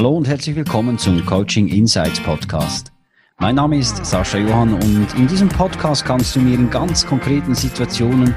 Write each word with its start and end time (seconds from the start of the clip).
Hallo 0.00 0.16
und 0.16 0.26
herzlich 0.26 0.56
willkommen 0.56 0.96
zum 0.96 1.26
Coaching 1.26 1.68
Insights 1.68 2.20
Podcast. 2.20 2.90
Mein 3.36 3.56
Name 3.56 3.76
ist 3.76 4.02
Sascha 4.02 4.38
Johann 4.38 4.72
und 4.72 5.14
in 5.14 5.28
diesem 5.28 5.50
Podcast 5.50 6.06
kannst 6.06 6.34
du 6.34 6.40
mir 6.40 6.54
in 6.54 6.70
ganz 6.70 7.06
konkreten 7.06 7.54
Situationen 7.54 8.34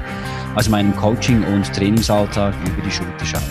aus 0.56 0.68
meinem 0.68 0.94
Coaching- 0.94 1.42
und 1.42 1.64
Trainingsalltag 1.72 2.54
über 2.66 2.82
die 2.82 2.90
Schulter 2.90 3.24
schauen. 3.24 3.42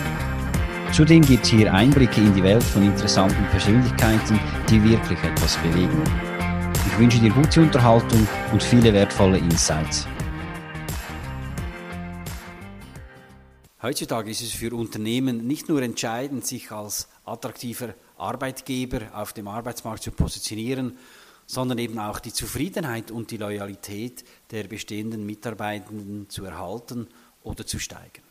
Zudem 0.92 1.22
gibt 1.22 1.42
es 1.42 1.50
hier 1.50 1.74
Einblicke 1.74 2.20
in 2.20 2.32
die 2.36 2.44
Welt 2.44 2.62
von 2.62 2.84
interessanten 2.84 3.44
Persönlichkeiten, 3.46 4.38
die 4.70 4.80
wirklich 4.84 5.18
etwas 5.24 5.56
bewegen. 5.56 6.00
Ich 6.86 6.96
wünsche 6.96 7.18
dir 7.18 7.30
gute 7.30 7.62
Unterhaltung 7.62 8.28
und 8.52 8.62
viele 8.62 8.92
wertvolle 8.92 9.38
Insights. 9.38 10.06
Heutzutage 13.82 14.30
ist 14.30 14.40
es 14.40 14.52
für 14.52 14.72
Unternehmen 14.72 15.48
nicht 15.48 15.68
nur 15.68 15.82
entscheidend, 15.82 16.46
sich 16.46 16.70
als 16.70 17.08
attraktiver 17.24 17.94
Arbeitgeber 18.16 19.10
auf 19.14 19.32
dem 19.32 19.48
Arbeitsmarkt 19.48 20.02
zu 20.02 20.12
positionieren, 20.12 20.98
sondern 21.46 21.78
eben 21.78 21.98
auch 21.98 22.20
die 22.20 22.32
Zufriedenheit 22.32 23.10
und 23.10 23.30
die 23.30 23.36
Loyalität 23.36 24.24
der 24.50 24.64
bestehenden 24.64 25.26
Mitarbeitenden 25.26 26.28
zu 26.30 26.44
erhalten 26.44 27.08
oder 27.42 27.66
zu 27.66 27.78
steigern. 27.78 28.24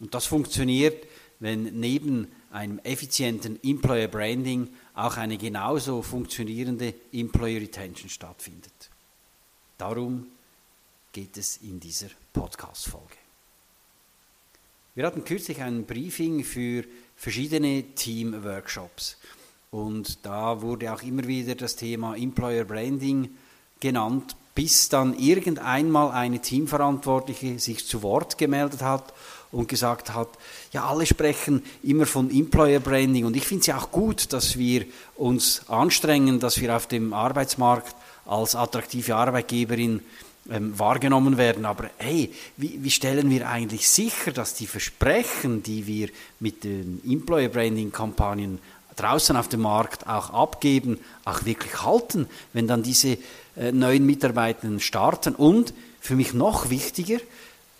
Und 0.00 0.14
das 0.14 0.26
funktioniert, 0.26 1.06
wenn 1.38 1.80
neben 1.80 2.28
einem 2.50 2.78
effizienten 2.80 3.62
Employer 3.62 4.08
Branding 4.08 4.68
auch 4.94 5.16
eine 5.16 5.38
genauso 5.38 6.02
funktionierende 6.02 6.94
Employer 7.12 7.60
Retention 7.60 8.10
stattfindet. 8.10 8.90
Darum 9.78 10.26
geht 11.12 11.36
es 11.36 11.58
in 11.58 11.80
dieser 11.80 12.08
Podcast-Folge. 12.32 13.16
Wir 14.94 15.06
hatten 15.06 15.24
kürzlich 15.24 15.62
ein 15.62 15.86
Briefing 15.86 16.44
für 16.44 16.84
verschiedene 17.20 17.82
Team-Workshops. 17.94 19.18
Und 19.70 20.24
da 20.24 20.62
wurde 20.62 20.90
auch 20.90 21.02
immer 21.02 21.26
wieder 21.26 21.54
das 21.54 21.76
Thema 21.76 22.16
Employer 22.16 22.64
Branding 22.64 23.28
genannt, 23.78 24.34
bis 24.54 24.88
dann 24.88 25.16
irgendeinmal 25.18 26.12
eine 26.12 26.40
Teamverantwortliche 26.40 27.58
sich 27.58 27.86
zu 27.86 28.02
Wort 28.02 28.38
gemeldet 28.38 28.80
hat 28.80 29.12
und 29.52 29.68
gesagt 29.68 30.14
hat, 30.14 30.30
ja, 30.72 30.86
alle 30.86 31.04
sprechen 31.04 31.62
immer 31.82 32.06
von 32.06 32.30
Employer 32.30 32.80
Branding 32.80 33.26
und 33.26 33.36
ich 33.36 33.46
finde 33.46 33.60
es 33.60 33.66
ja 33.66 33.76
auch 33.76 33.90
gut, 33.90 34.32
dass 34.32 34.56
wir 34.56 34.86
uns 35.14 35.68
anstrengen, 35.68 36.40
dass 36.40 36.58
wir 36.58 36.74
auf 36.74 36.86
dem 36.86 37.12
Arbeitsmarkt 37.12 37.94
als 38.24 38.54
attraktive 38.54 39.14
Arbeitgeberin 39.14 40.00
ähm, 40.48 40.78
wahrgenommen 40.78 41.36
werden. 41.36 41.64
Aber 41.64 41.90
hey, 41.98 42.32
wie, 42.56 42.82
wie, 42.82 42.90
stellen 42.90 43.30
wir 43.30 43.48
eigentlich 43.48 43.88
sicher, 43.88 44.32
dass 44.32 44.54
die 44.54 44.66
Versprechen, 44.66 45.62
die 45.62 45.86
wir 45.86 46.08
mit 46.38 46.64
den 46.64 47.00
Employer 47.06 47.48
Branding 47.48 47.92
Kampagnen 47.92 48.58
draußen 48.96 49.36
auf 49.36 49.48
dem 49.48 49.60
Markt 49.60 50.06
auch 50.06 50.30
abgeben, 50.30 50.98
auch 51.24 51.44
wirklich 51.44 51.82
halten, 51.82 52.26
wenn 52.52 52.66
dann 52.66 52.82
diese 52.82 53.18
äh, 53.56 53.72
neuen 53.72 54.06
Mitarbeitenden 54.06 54.80
starten? 54.80 55.34
Und 55.34 55.74
für 56.00 56.16
mich 56.16 56.32
noch 56.32 56.70
wichtiger, 56.70 57.18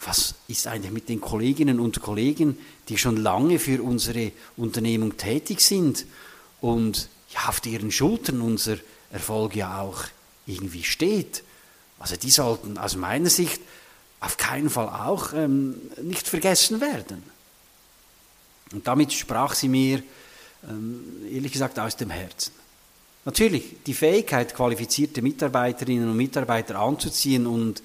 was 0.04 0.34
ist 0.48 0.66
eigentlich 0.66 0.92
mit 0.92 1.08
den 1.08 1.20
Kolleginnen 1.20 1.80
und 1.80 2.00
Kollegen, 2.00 2.58
die 2.88 2.98
schon 2.98 3.16
lange 3.16 3.58
für 3.58 3.82
unsere 3.82 4.32
Unternehmung 4.56 5.16
tätig 5.16 5.60
sind 5.60 6.06
und 6.60 7.08
ja, 7.30 7.48
auf 7.48 7.60
deren 7.60 7.90
Schultern 7.90 8.40
unser 8.40 8.76
Erfolg 9.12 9.56
ja 9.56 9.80
auch 9.80 10.04
irgendwie 10.46 10.84
steht? 10.84 11.42
Also 12.00 12.16
die 12.16 12.30
sollten 12.30 12.78
aus 12.78 12.96
meiner 12.96 13.30
Sicht 13.30 13.60
auf 14.18 14.36
keinen 14.36 14.70
Fall 14.70 14.88
auch 14.88 15.32
ähm, 15.32 15.76
nicht 16.02 16.26
vergessen 16.26 16.80
werden. 16.80 17.22
Und 18.72 18.86
damit 18.86 19.12
sprach 19.12 19.54
sie 19.54 19.68
mir, 19.68 20.02
ähm, 20.68 21.04
ehrlich 21.30 21.52
gesagt, 21.52 21.78
aus 21.78 21.96
dem 21.96 22.10
Herzen. 22.10 22.52
Natürlich, 23.24 23.76
die 23.86 23.94
Fähigkeit, 23.94 24.54
qualifizierte 24.54 25.22
Mitarbeiterinnen 25.22 26.10
und 26.10 26.16
Mitarbeiter 26.16 26.78
anzuziehen 26.78 27.46
und 27.46 27.82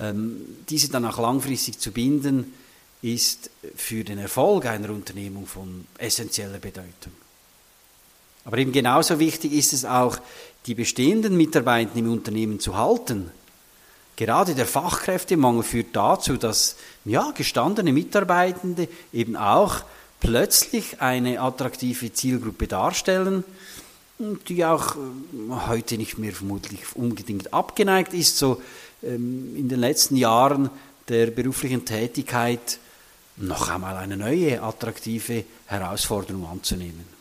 ähm, 0.00 0.64
diese 0.68 0.88
dann 0.88 1.04
auch 1.04 1.18
langfristig 1.18 1.78
zu 1.78 1.90
binden, 1.90 2.54
ist 3.02 3.50
für 3.74 4.04
den 4.04 4.18
Erfolg 4.18 4.66
einer 4.66 4.90
Unternehmung 4.90 5.46
von 5.46 5.86
essentieller 5.98 6.58
Bedeutung. 6.58 7.12
Aber 8.44 8.58
eben 8.58 8.72
genauso 8.72 9.18
wichtig 9.18 9.52
ist 9.52 9.72
es 9.72 9.84
auch, 9.84 10.18
die 10.66 10.74
bestehenden 10.74 11.36
Mitarbeiter 11.36 11.96
im 11.96 12.10
Unternehmen 12.10 12.60
zu 12.60 12.76
halten. 12.76 13.30
Gerade 14.16 14.54
der 14.54 14.66
Fachkräftemangel 14.66 15.62
führt 15.62 15.94
dazu, 15.94 16.36
dass 16.36 16.76
ja, 17.04 17.32
gestandene 17.34 17.92
Mitarbeitende 17.92 18.88
eben 19.12 19.36
auch 19.36 19.82
plötzlich 20.20 21.00
eine 21.00 21.40
attraktive 21.40 22.12
Zielgruppe 22.12 22.68
darstellen, 22.68 23.42
die 24.48 24.64
auch 24.64 24.94
äh, 24.94 24.98
heute 25.66 25.96
nicht 25.96 26.18
mehr 26.18 26.32
vermutlich 26.32 26.94
unbedingt 26.94 27.52
abgeneigt 27.52 28.14
ist, 28.14 28.38
so 28.38 28.62
ähm, 29.02 29.56
in 29.56 29.68
den 29.68 29.80
letzten 29.80 30.16
Jahren 30.16 30.70
der 31.08 31.26
beruflichen 31.26 31.84
Tätigkeit 31.84 32.78
noch 33.36 33.68
einmal 33.68 33.96
eine 33.96 34.16
neue 34.16 34.62
attraktive 34.62 35.44
Herausforderung 35.66 36.46
anzunehmen. 36.46 37.11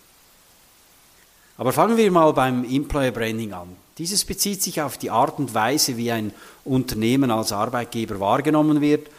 Aber 1.61 1.73
fangen 1.73 1.95
wir 1.95 2.09
mal 2.09 2.33
beim 2.33 2.63
Employer 2.63 3.11
Branding 3.11 3.53
an. 3.53 3.67
Dieses 3.99 4.25
bezieht 4.25 4.63
sich 4.63 4.81
auf 4.81 4.97
die 4.97 5.11
Art 5.11 5.37
und 5.37 5.53
Weise, 5.53 5.95
wie 5.95 6.11
ein 6.11 6.33
Unternehmen 6.65 7.29
als 7.29 7.51
Arbeitgeber 7.51 8.19
wahrgenommen 8.19 8.81
wird 8.81 9.11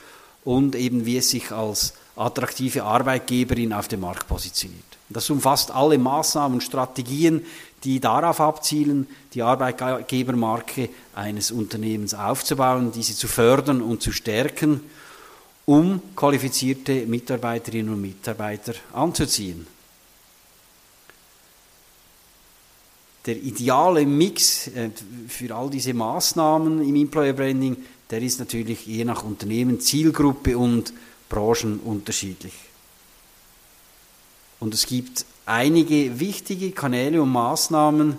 und 0.42 0.74
eben 0.74 1.06
wie 1.06 1.18
es 1.18 1.30
sich 1.30 1.52
als 1.52 1.94
attraktive 2.16 2.82
Arbeitgeberin 2.82 3.72
auf 3.72 3.86
dem 3.86 4.00
Markt 4.00 4.26
positioniert. 4.26 4.82
Das 5.08 5.30
umfasst 5.30 5.70
alle 5.70 5.98
Maßnahmen 5.98 6.54
und 6.54 6.62
Strategien, 6.62 7.46
die 7.84 8.00
darauf 8.00 8.40
abzielen, 8.40 9.06
die 9.34 9.42
Arbeitgebermarke 9.42 10.88
eines 11.14 11.52
Unternehmens 11.52 12.12
aufzubauen, 12.12 12.90
diese 12.90 13.14
zu 13.14 13.28
fördern 13.28 13.80
und 13.80 14.02
zu 14.02 14.10
stärken, 14.10 14.80
um 15.64 16.02
qualifizierte 16.16 17.06
Mitarbeiterinnen 17.06 17.94
und 17.94 18.00
Mitarbeiter 18.00 18.74
anzuziehen. 18.92 19.64
Der 23.26 23.36
ideale 23.36 24.04
Mix 24.04 24.68
äh, 24.68 24.90
für 25.28 25.54
all 25.54 25.70
diese 25.70 25.94
Maßnahmen 25.94 26.86
im 26.86 26.96
Employer 26.96 27.32
Branding, 27.32 27.76
der 28.10 28.20
ist 28.22 28.40
natürlich 28.40 28.86
je 28.86 29.04
nach 29.04 29.24
Unternehmen, 29.24 29.80
Zielgruppe 29.80 30.58
und 30.58 30.92
Branchen 31.28 31.80
unterschiedlich. 31.80 32.52
Und 34.60 34.74
es 34.74 34.86
gibt 34.86 35.24
einige 35.46 36.20
wichtige 36.20 36.72
Kanäle 36.72 37.22
und 37.22 37.30
Maßnahmen, 37.30 38.16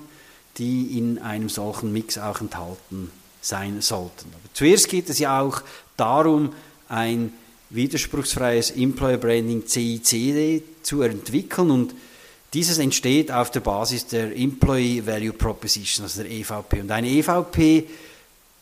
die 0.57 0.97
in 0.97 1.19
einem 1.19 1.49
solchen 1.49 1.93
Mix 1.93 2.17
auch 2.17 2.41
enthalten 2.41 3.11
sein 3.41 3.81
sollten. 3.81 4.29
Aber 4.33 4.53
zuerst 4.53 4.89
geht 4.89 5.09
es 5.09 5.19
ja 5.19 5.41
auch 5.41 5.61
darum, 5.97 6.53
ein 6.89 7.33
widerspruchsfreies 7.69 8.71
Employer 8.71 9.17
Branding 9.17 9.67
CICD 9.67 10.63
zu 10.83 11.01
entwickeln 11.01 11.71
und 11.71 11.95
dieses 12.53 12.77
entsteht 12.77 13.31
auf 13.31 13.51
der 13.51 13.61
Basis 13.61 14.07
der 14.07 14.35
Employee 14.35 15.05
Value 15.05 15.33
Proposition, 15.33 16.03
also 16.03 16.21
der 16.21 16.31
EVP. 16.31 16.81
Und 16.81 16.91
eine 16.91 17.07
EVP 17.09 17.87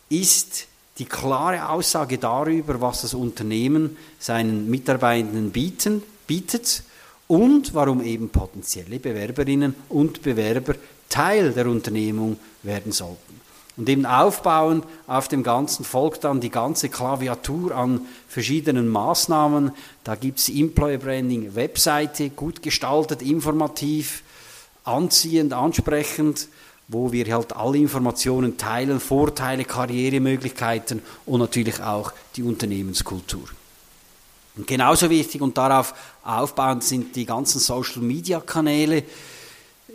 ist 0.09 0.67
die 0.97 1.05
klare 1.05 1.69
Aussage 1.69 2.17
darüber, 2.17 2.79
was 2.79 3.01
das 3.01 3.13
Unternehmen 3.13 3.97
seinen 4.19 4.69
Mitarbeitenden 4.69 5.51
bieten, 5.51 6.03
bietet 6.27 6.83
und 7.27 7.73
warum 7.73 8.03
eben 8.03 8.29
potenzielle 8.29 8.99
Bewerberinnen 8.99 9.75
und 9.89 10.21
Bewerber 10.21 10.75
Teil 11.09 11.51
der 11.51 11.67
Unternehmung 11.67 12.37
werden 12.63 12.91
sollten. 12.91 13.41
Und 13.81 13.89
eben 13.89 14.05
aufbauend 14.05 14.85
auf 15.07 15.27
dem 15.27 15.41
Ganzen 15.41 15.83
folgt 15.83 16.23
dann 16.23 16.39
die 16.39 16.51
ganze 16.51 16.87
Klaviatur 16.87 17.75
an 17.75 18.01
verschiedenen 18.27 18.87
Maßnahmen. 18.87 19.71
Da 20.03 20.13
gibt 20.13 20.37
es 20.37 20.49
Employer 20.49 20.99
Branding 20.99 21.55
Webseite, 21.55 22.29
gut 22.29 22.61
gestaltet, 22.61 23.23
informativ, 23.23 24.21
anziehend, 24.83 25.53
ansprechend, 25.53 26.47
wo 26.89 27.11
wir 27.11 27.25
halt 27.33 27.55
alle 27.55 27.79
Informationen 27.79 28.55
teilen, 28.55 28.99
Vorteile, 28.99 29.65
Karrieremöglichkeiten 29.65 31.01
und 31.25 31.39
natürlich 31.39 31.81
auch 31.81 32.13
die 32.35 32.43
Unternehmenskultur. 32.43 33.45
Und 34.57 34.67
genauso 34.67 35.09
wichtig 35.09 35.41
und 35.41 35.57
darauf 35.57 35.95
aufbauend 36.23 36.83
sind 36.83 37.15
die 37.15 37.25
ganzen 37.25 37.57
Social-Media-Kanäle, 37.57 39.01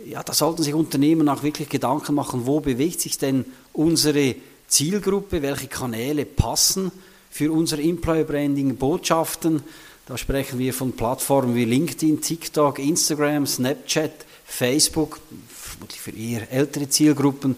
ja, 0.05 0.23
da 0.23 0.33
sollten 0.33 0.63
sich 0.63 0.73
Unternehmen 0.73 1.29
auch 1.29 1.43
wirklich 1.43 1.69
Gedanken 1.69 2.15
machen, 2.15 2.45
wo 2.45 2.59
bewegt 2.59 3.01
sich 3.01 3.17
denn 3.17 3.45
unsere 3.73 4.35
Zielgruppe, 4.67 5.41
welche 5.41 5.67
Kanäle 5.67 6.25
passen 6.25 6.91
für 7.29 7.51
unser 7.51 7.79
Employer 7.79 8.23
Branding, 8.23 8.77
Botschaften. 8.77 9.63
Da 10.05 10.17
sprechen 10.17 10.59
wir 10.59 10.73
von 10.73 10.93
Plattformen 10.93 11.55
wie 11.55 11.65
LinkedIn, 11.65 12.21
TikTok, 12.21 12.79
Instagram, 12.79 13.45
Snapchat, 13.45 14.25
Facebook, 14.45 15.19
vermutlich 15.49 15.99
für 15.99 16.11
eher 16.11 16.51
ältere 16.51 16.89
Zielgruppen, 16.89 17.57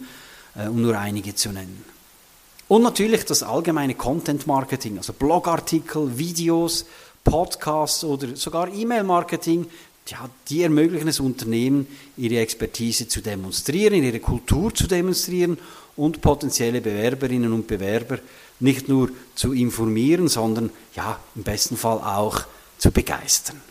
äh, 0.56 0.68
um 0.68 0.82
nur 0.82 0.98
einige 0.98 1.36
zu 1.36 1.50
nennen. 1.50 1.86
Und 2.68 2.84
natürlich 2.84 3.26
das 3.26 3.42
allgemeine 3.42 3.96
Content 3.96 4.46
Marketing, 4.46 4.98
also 4.98 5.14
Blogartikel, 5.14 6.18
Videos, 6.18 6.86
Podcasts 7.24 8.04
oder 8.04 8.36
sogar 8.36 8.72
E-Mail 8.74 9.04
Marketing 9.04 9.68
ja, 10.10 10.30
die 10.50 10.64
ermöglichen 10.64 11.08
es 11.08 11.20
Unternehmen, 11.20 11.88
ihre 12.18 12.40
Expertise 12.40 13.08
zu 13.08 13.22
demonstrieren, 13.22 14.04
ihre 14.04 14.20
Kultur 14.20 14.74
zu 14.74 14.88
demonstrieren 14.88 15.58
und 15.96 16.22
potenzielle 16.22 16.82
Bewerberinnen 16.82 17.54
und 17.54 17.68
Bewerber 17.68 18.20
nicht 18.60 18.90
nur 18.90 19.10
zu 19.36 19.54
informieren, 19.54 20.28
sondern 20.28 20.70
ja, 20.96 21.20
im 21.36 21.44
besten 21.44 21.78
Fall 21.78 22.00
auch 22.00 22.44
zu 22.78 22.92
begeistern. 22.92 23.62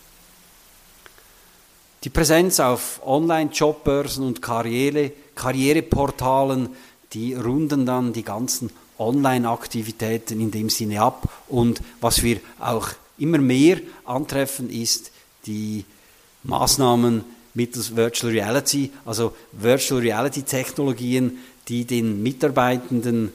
Die 2.05 2.11
Präsenz 2.11 2.61
auf 2.61 3.00
Online-Jobbörsen 3.05 4.25
und 4.25 4.40
Karriere, 4.40 5.11
Karriereportalen, 5.35 6.69
die 7.12 7.35
runden 7.35 7.87
dann 7.87 8.12
die 8.12 8.23
ganzen 8.23 8.70
Online-Aktivitäten 8.99 10.40
in 10.40 10.50
dem 10.50 10.70
Sinne 10.70 11.00
ab. 11.02 11.29
Und 11.49 11.81
was 12.00 12.23
wir 12.23 12.40
auch 12.61 12.88
immer 13.19 13.38
mehr 13.38 13.79
antreffen, 14.05 14.70
ist 14.70 15.11
die 15.46 15.85
Maßnahmen 16.44 17.25
mittels 17.55 17.96
Virtual 17.96 18.32
Reality, 18.32 18.90
also 19.05 19.35
Virtual 19.52 20.00
Reality 20.00 20.43
Technologien, 20.43 21.38
die 21.69 21.85
den 21.85 22.23
Mitarbeitenden 22.23 23.32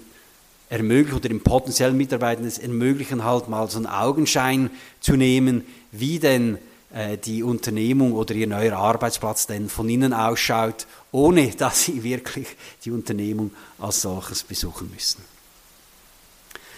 ermöglichen 0.70 1.18
oder 1.18 1.30
den 1.30 1.42
potenziellen 1.42 1.98
Mitarbeitenden 1.98 2.48
es 2.48 2.58
ermöglichen, 2.58 3.24
halt 3.24 3.48
mal 3.48 3.70
so 3.70 3.78
einen 3.78 3.86
Augenschein 3.86 4.72
zu 5.02 5.16
nehmen, 5.16 5.64
wie 5.92 6.20
denn 6.20 6.58
äh, 6.94 7.18
die 7.18 7.44
Unternehmung 7.44 8.14
oder 8.14 8.34
ihr 8.34 8.48
neuer 8.48 8.78
Arbeitsplatz 8.78 9.46
denn 9.46 9.70
von 9.70 9.90
innen 9.90 10.14
ausschaut, 10.14 10.88
ohne 11.12 11.52
dass 11.58 11.84
sie 11.84 12.04
wirklich 12.04 12.48
die 12.86 12.92
Unternehmung 12.92 13.52
als 13.80 14.02
solches 14.02 14.44
besuchen 14.44 14.90
müssen. 14.92 15.22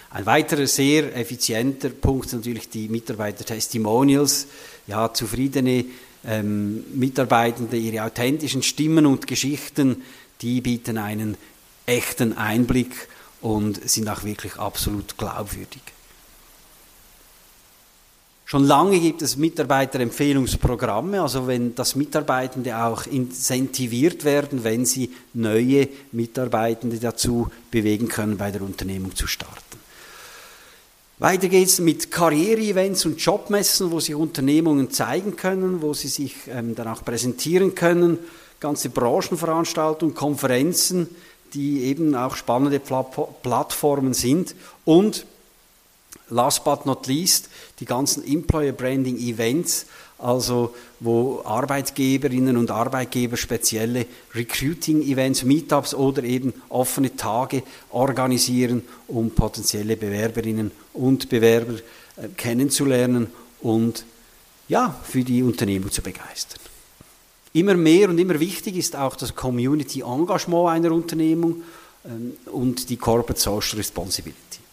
Ein 0.09 0.25
weiterer 0.25 0.67
sehr 0.67 1.15
effizienter 1.15 1.89
Punkt 1.89 2.29
sind 2.29 2.39
natürlich 2.39 2.69
die 2.69 2.87
Mitarbeiter-Testimonials, 2.87 4.47
ja, 4.87 5.13
zufriedene 5.13 5.85
ähm, 6.27 6.83
Mitarbeitende, 6.93 7.77
ihre 7.77 8.03
authentischen 8.03 8.63
Stimmen 8.63 9.05
und 9.05 9.27
Geschichten, 9.27 10.03
die 10.41 10.61
bieten 10.61 10.97
einen 10.97 11.37
echten 11.85 12.37
Einblick 12.37 13.07
und 13.41 13.87
sind 13.87 14.09
auch 14.09 14.23
wirklich 14.23 14.57
absolut 14.57 15.17
glaubwürdig. 15.17 15.81
Schon 18.47 18.65
lange 18.65 18.99
gibt 18.99 19.23
es 19.23 19.37
Mitarbeiterempfehlungsprogramme, 19.37 21.19
also 21.19 21.47
wenn 21.47 21.73
das 21.73 21.95
Mitarbeitende 21.95 22.77
auch 22.77 23.07
incentiviert 23.07 24.23
werden, 24.23 24.63
wenn 24.63 24.85
sie 24.85 25.11
neue 25.33 25.89
Mitarbeitende 26.11 26.99
dazu 26.99 27.49
bewegen 27.71 28.07
können, 28.07 28.37
bei 28.37 28.51
der 28.51 28.61
Unternehmung 28.61 29.15
zu 29.15 29.25
starten. 29.25 29.64
Weiter 31.17 31.47
geht 31.47 31.69
es 31.69 31.79
mit 31.79 32.11
Karriere-Events 32.11 33.05
und 33.05 33.21
Jobmessen, 33.21 33.89
wo 33.91 34.01
sich 34.01 34.15
Unternehmungen 34.15 34.91
zeigen 34.91 35.37
können, 35.37 35.81
wo 35.81 35.93
sie 35.93 36.09
sich 36.09 36.35
ähm, 36.49 36.75
dann 36.75 36.89
auch 36.89 37.05
präsentieren 37.05 37.73
können, 37.73 38.19
ganze 38.59 38.89
Branchenveranstaltungen, 38.89 40.13
Konferenzen, 40.13 41.07
die 41.53 41.83
eben 41.83 42.15
auch 42.15 42.35
spannende 42.35 42.81
Plattformen 42.81 44.13
sind. 44.13 44.55
Und 44.83 45.25
last 46.29 46.63
but 46.63 46.85
not 46.85 47.07
least 47.07 47.49
die 47.79 47.85
ganzen 47.85 48.25
Employer 48.25 48.71
Branding 48.71 49.17
Events, 49.17 49.85
also 50.17 50.73
wo 50.99 51.41
Arbeitgeberinnen 51.43 52.57
und 52.57 52.71
Arbeitgeber 52.71 53.37
spezielle 53.37 54.05
Recruiting-Events, 54.33 55.43
Meetups 55.43 55.93
oder 55.93 56.23
eben 56.23 56.53
offene 56.69 57.15
Tage 57.15 57.63
organisieren, 57.89 58.83
um 59.07 59.31
potenzielle 59.31 59.97
Bewerberinnen 59.97 60.71
und 60.93 61.29
Bewerber 61.29 61.73
äh, 62.17 62.29
kennenzulernen 62.37 63.27
und 63.61 64.05
ja, 64.67 64.99
für 65.03 65.23
die 65.23 65.43
Unternehmung 65.43 65.91
zu 65.91 66.01
begeistern. 66.01 66.61
Immer 67.53 67.75
mehr 67.75 68.09
und 68.09 68.17
immer 68.17 68.39
wichtig 68.39 68.75
ist 68.75 68.95
auch 68.95 69.15
das 69.15 69.35
Community 69.35 70.01
Engagement 70.01 70.69
einer 70.69 70.91
Unternehmung 70.91 71.63
ähm, 72.05 72.33
und 72.51 72.89
die 72.89 72.97
Corporate 72.97 73.39
Social 73.39 73.77
Responsibility. 73.77 74.64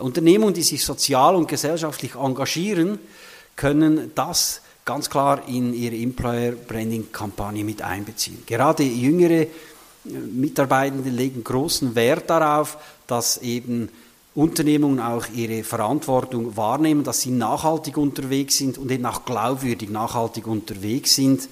Unternehmungen, 0.00 0.54
die 0.54 0.62
sich 0.62 0.84
sozial 0.84 1.34
und 1.34 1.48
gesellschaftlich 1.48 2.14
engagieren, 2.14 2.98
können 3.56 4.12
das 4.14 4.62
ganz 4.84 5.10
klar 5.10 5.46
in 5.48 5.74
ihre 5.74 5.96
Employer 5.96 6.52
Branding 6.52 7.12
Kampagne 7.12 7.64
mit 7.64 7.82
einbeziehen. 7.82 8.42
Gerade 8.46 8.84
jüngere 8.84 9.42
äh, 9.42 9.48
Mitarbeitende 10.32 11.10
legen 11.10 11.44
großen 11.44 11.94
Wert 11.94 12.30
darauf, 12.30 12.78
dass 13.06 13.38
eben 13.38 13.90
Unternehmungen 14.34 15.00
auch 15.00 15.26
ihre 15.34 15.64
Verantwortung 15.64 16.56
wahrnehmen, 16.56 17.04
dass 17.04 17.20
sie 17.20 17.32
nachhaltig 17.32 17.96
unterwegs 17.96 18.56
sind 18.56 18.78
und 18.78 18.90
eben 18.90 19.04
auch 19.04 19.24
glaubwürdig 19.24 19.90
nachhaltig 19.90 20.46
unterwegs 20.46 21.16
sind. 21.16 21.48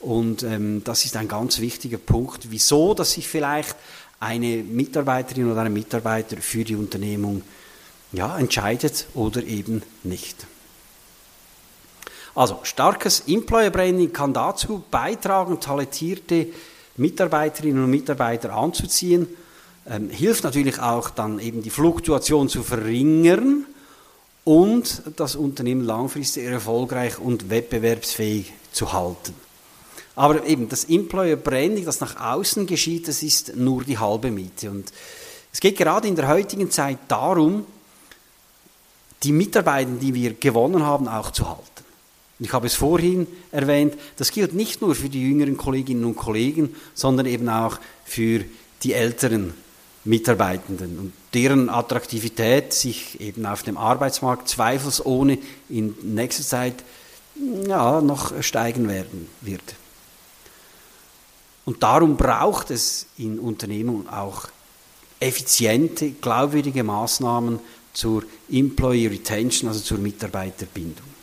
Und 0.00 0.42
ähm, 0.42 0.82
das 0.84 1.04
ist 1.04 1.16
ein 1.16 1.28
ganz 1.28 1.60
wichtiger 1.60 1.98
Punkt, 1.98 2.50
wieso, 2.50 2.92
dass 2.92 3.12
sich 3.12 3.28
vielleicht 3.28 3.76
eine 4.20 4.56
Mitarbeiterin 4.58 5.50
oder 5.50 5.62
ein 5.62 5.72
Mitarbeiter 5.72 6.36
für 6.38 6.64
die 6.64 6.76
Unternehmung 6.76 7.42
ja, 8.14 8.38
entscheidet 8.38 9.06
oder 9.14 9.42
eben 9.42 9.82
nicht. 10.02 10.46
Also 12.34 12.60
starkes 12.64 13.20
Employer 13.28 13.70
Branding 13.70 14.12
kann 14.12 14.32
dazu 14.32 14.82
beitragen, 14.90 15.60
talentierte 15.60 16.48
Mitarbeiterinnen 16.96 17.84
und 17.84 17.90
Mitarbeiter 17.90 18.52
anzuziehen, 18.54 19.28
ähm, 19.88 20.10
hilft 20.10 20.44
natürlich 20.44 20.80
auch 20.80 21.10
dann 21.10 21.38
eben 21.38 21.62
die 21.62 21.70
Fluktuation 21.70 22.48
zu 22.48 22.62
verringern 22.62 23.66
und 24.44 25.02
das 25.16 25.36
Unternehmen 25.36 25.84
langfristig 25.84 26.44
erfolgreich 26.44 27.18
und 27.18 27.50
wettbewerbsfähig 27.50 28.52
zu 28.72 28.92
halten. 28.92 29.34
Aber 30.16 30.46
eben 30.46 30.68
das 30.68 30.84
Employer 30.84 31.36
Branding, 31.36 31.84
das 31.84 32.00
nach 32.00 32.20
außen 32.20 32.66
geschieht, 32.66 33.08
das 33.08 33.22
ist 33.22 33.56
nur 33.56 33.84
die 33.84 33.98
halbe 33.98 34.30
Miete. 34.30 34.70
Und 34.70 34.92
es 35.52 35.60
geht 35.60 35.76
gerade 35.76 36.08
in 36.08 36.16
der 36.16 36.28
heutigen 36.28 36.70
Zeit 36.70 36.98
darum, 37.08 37.66
die 39.24 39.32
Mitarbeiter, 39.32 39.90
die 39.92 40.14
wir 40.14 40.34
gewonnen 40.34 40.82
haben, 40.82 41.08
auch 41.08 41.30
zu 41.30 41.48
halten. 41.48 41.64
Ich 42.38 42.52
habe 42.52 42.66
es 42.66 42.74
vorhin 42.74 43.26
erwähnt, 43.52 43.94
das 44.16 44.30
gilt 44.30 44.54
nicht 44.54 44.80
nur 44.82 44.94
für 44.94 45.08
die 45.08 45.22
jüngeren 45.22 45.56
Kolleginnen 45.56 46.04
und 46.04 46.16
Kollegen, 46.16 46.74
sondern 46.94 47.26
eben 47.26 47.48
auch 47.48 47.78
für 48.04 48.44
die 48.82 48.92
älteren 48.92 49.54
Mitarbeitenden 50.04 50.98
und 50.98 51.12
deren 51.32 51.70
Attraktivität 51.70 52.72
sich 52.72 53.20
eben 53.20 53.46
auf 53.46 53.62
dem 53.62 53.78
Arbeitsmarkt 53.78 54.48
zweifelsohne 54.48 55.38
in 55.70 55.94
nächster 56.02 56.42
Zeit 56.42 56.84
ja, 57.66 58.00
noch 58.00 58.42
steigen 58.42 58.88
werden 58.88 59.28
wird. 59.40 59.74
Und 61.64 61.82
darum 61.82 62.16
braucht 62.16 62.70
es 62.70 63.06
in 63.16 63.38
Unternehmen 63.38 64.08
auch 64.08 64.48
effiziente, 65.20 66.10
glaubwürdige 66.10 66.84
Maßnahmen, 66.84 67.60
zur 67.94 68.24
Employee 68.50 69.06
Retention, 69.06 69.68
also 69.68 69.80
zur 69.80 69.98
Mitarbeiterbindung. 69.98 71.14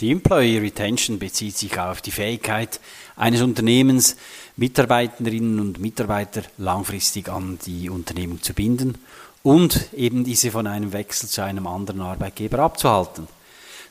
Die 0.00 0.10
Employee 0.10 0.58
Retention 0.58 1.18
bezieht 1.18 1.56
sich 1.56 1.78
auf 1.78 2.02
die 2.02 2.10
Fähigkeit 2.10 2.80
eines 3.16 3.40
Unternehmens, 3.40 4.16
Mitarbeiterinnen 4.56 5.58
und 5.58 5.80
Mitarbeiter 5.80 6.42
langfristig 6.58 7.30
an 7.30 7.58
die 7.64 7.88
Unternehmung 7.88 8.42
zu 8.42 8.52
binden 8.52 8.98
und 9.42 9.88
eben 9.94 10.22
diese 10.22 10.50
von 10.50 10.66
einem 10.66 10.92
Wechsel 10.92 11.30
zu 11.30 11.42
einem 11.42 11.66
anderen 11.66 12.02
Arbeitgeber 12.02 12.58
abzuhalten. 12.58 13.26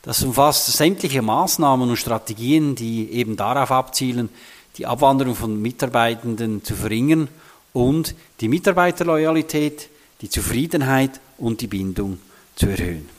Das 0.03 0.21
umfasst 0.21 0.67
sämtliche 0.67 1.23
Maßnahmen 1.23 1.89
und 1.89 1.97
Strategien, 1.97 2.75
die 2.75 3.09
eben 3.11 3.35
darauf 3.35 3.71
abzielen, 3.71 4.29
die 4.77 4.85
Abwanderung 4.85 5.35
von 5.35 5.61
Mitarbeitenden 5.61 6.63
zu 6.63 6.75
verringern 6.75 7.27
und 7.73 8.15
die 8.41 8.47
Mitarbeiterloyalität, 8.47 9.89
die 10.21 10.29
Zufriedenheit 10.29 11.19
und 11.37 11.61
die 11.61 11.67
Bindung 11.67 12.19
zu 12.55 12.67
erhöhen. 12.67 13.09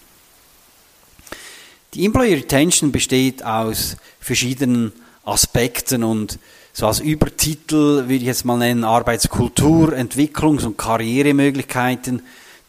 Die 1.95 2.05
Employee 2.05 2.35
Retention 2.35 2.93
besteht 2.93 3.43
aus 3.43 3.97
verschiedenen 4.21 4.93
Aspekten 5.25 6.05
und 6.05 6.39
so 6.73 6.87
als 6.87 7.01
Übertitel 7.01 8.03
würde 8.03 8.17
ich 8.17 8.25
jetzt 8.25 8.45
mal 8.45 8.59
nennen 8.59 8.85
Arbeitskultur, 8.85 9.95
Entwicklungs- 9.95 10.67
und 10.67 10.77
Karrieremöglichkeiten, 10.77 12.23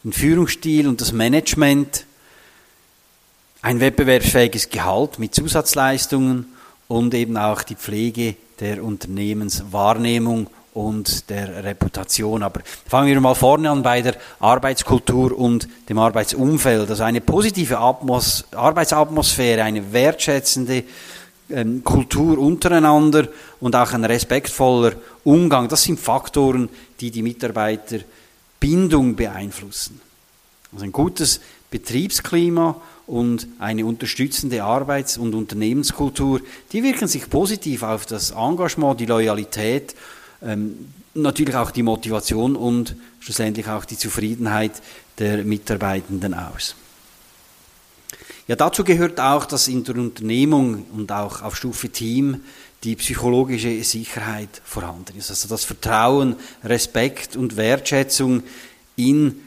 den 0.04 0.14
Führungsstil 0.14 0.88
und 0.88 1.02
das 1.02 1.12
Management, 1.12 2.06
ein 3.62 3.82
wettbewerbsfähiges 3.82 4.70
Gehalt 4.70 5.20
mit 5.20 5.36
Zusatzleistungen 5.36 6.46
und 6.88 7.14
eben 7.14 7.36
auch 7.36 7.64
die 7.64 7.76
Pflege 7.76 8.38
der 8.60 8.84
Unternehmenswahrnehmung 8.84 10.50
und 10.74 11.30
der 11.30 11.64
Reputation. 11.64 12.44
Aber 12.44 12.62
fangen 12.88 13.10
wir 13.10 13.20
mal 13.20 13.34
vorne 13.34 13.70
an 13.70 13.82
bei 13.82 14.02
der 14.02 14.16
Arbeitskultur 14.40 15.38
und 15.38 15.68
dem 15.90 15.98
Arbeitsumfeld. 15.98 16.90
Also 16.90 17.04
eine 17.04 17.22
positive 17.22 17.80
Atmos 17.80 18.46
Arbeitsatmosphäre, 18.52 19.64
eine 19.64 19.92
wertschätzende 19.92 20.84
ähm, 21.50 21.84
Kultur 21.84 22.38
untereinander 22.38 23.28
und 23.60 23.76
auch 23.76 23.94
ein 23.94 24.06
respektvoller 24.06 24.94
Umgang. 25.24 25.68
Das 25.68 25.84
sind 25.84 26.00
Faktoren, 26.00 26.70
die 27.00 27.10
die 27.10 27.24
Mitarbeiterbindung 27.24 29.16
beeinflussen. 29.16 30.00
Also 30.74 30.86
ein 30.86 30.92
gutes 30.92 31.42
Betriebsklima 31.72 32.80
und 33.08 33.48
eine 33.58 33.86
unterstützende 33.86 34.64
Arbeits- 34.64 35.18
und 35.18 35.34
Unternehmenskultur, 35.34 36.42
die 36.72 36.84
wirken 36.84 37.08
sich 37.08 37.30
positiv 37.30 37.84
auf 37.84 38.06
das 38.06 38.32
Engagement, 38.32 39.00
die 39.00 39.06
Loyalität, 39.06 39.96
ähm, 40.44 40.90
natürlich 41.14 41.56
auch 41.56 41.72
die 41.72 41.84
Motivation 41.84 42.56
und 42.56 42.96
schlussendlich 43.20 43.68
auch 43.68 43.86
die 43.86 43.98
Zufriedenheit 43.98 44.74
der 45.18 45.44
Mitarbeitenden 45.44 46.34
aus. 46.34 46.76
Ja, 48.48 48.56
dazu 48.56 48.84
gehört 48.84 49.20
auch, 49.20 49.46
dass 49.46 49.68
in 49.68 49.84
der 49.84 49.96
Unternehmung 49.96 50.86
und 50.94 51.12
auch 51.12 51.42
auf 51.42 51.58
Stufe 51.58 51.90
Team 51.90 52.42
die 52.84 52.96
psychologische 52.96 53.84
Sicherheit 53.84 54.62
vorhanden 54.64 55.18
ist. 55.18 55.30
Also 55.30 55.50
das 55.50 55.64
Vertrauen, 55.64 56.36
Respekt 56.64 57.36
und 57.36 57.58
Wertschätzung 57.58 58.44
in 58.96 59.42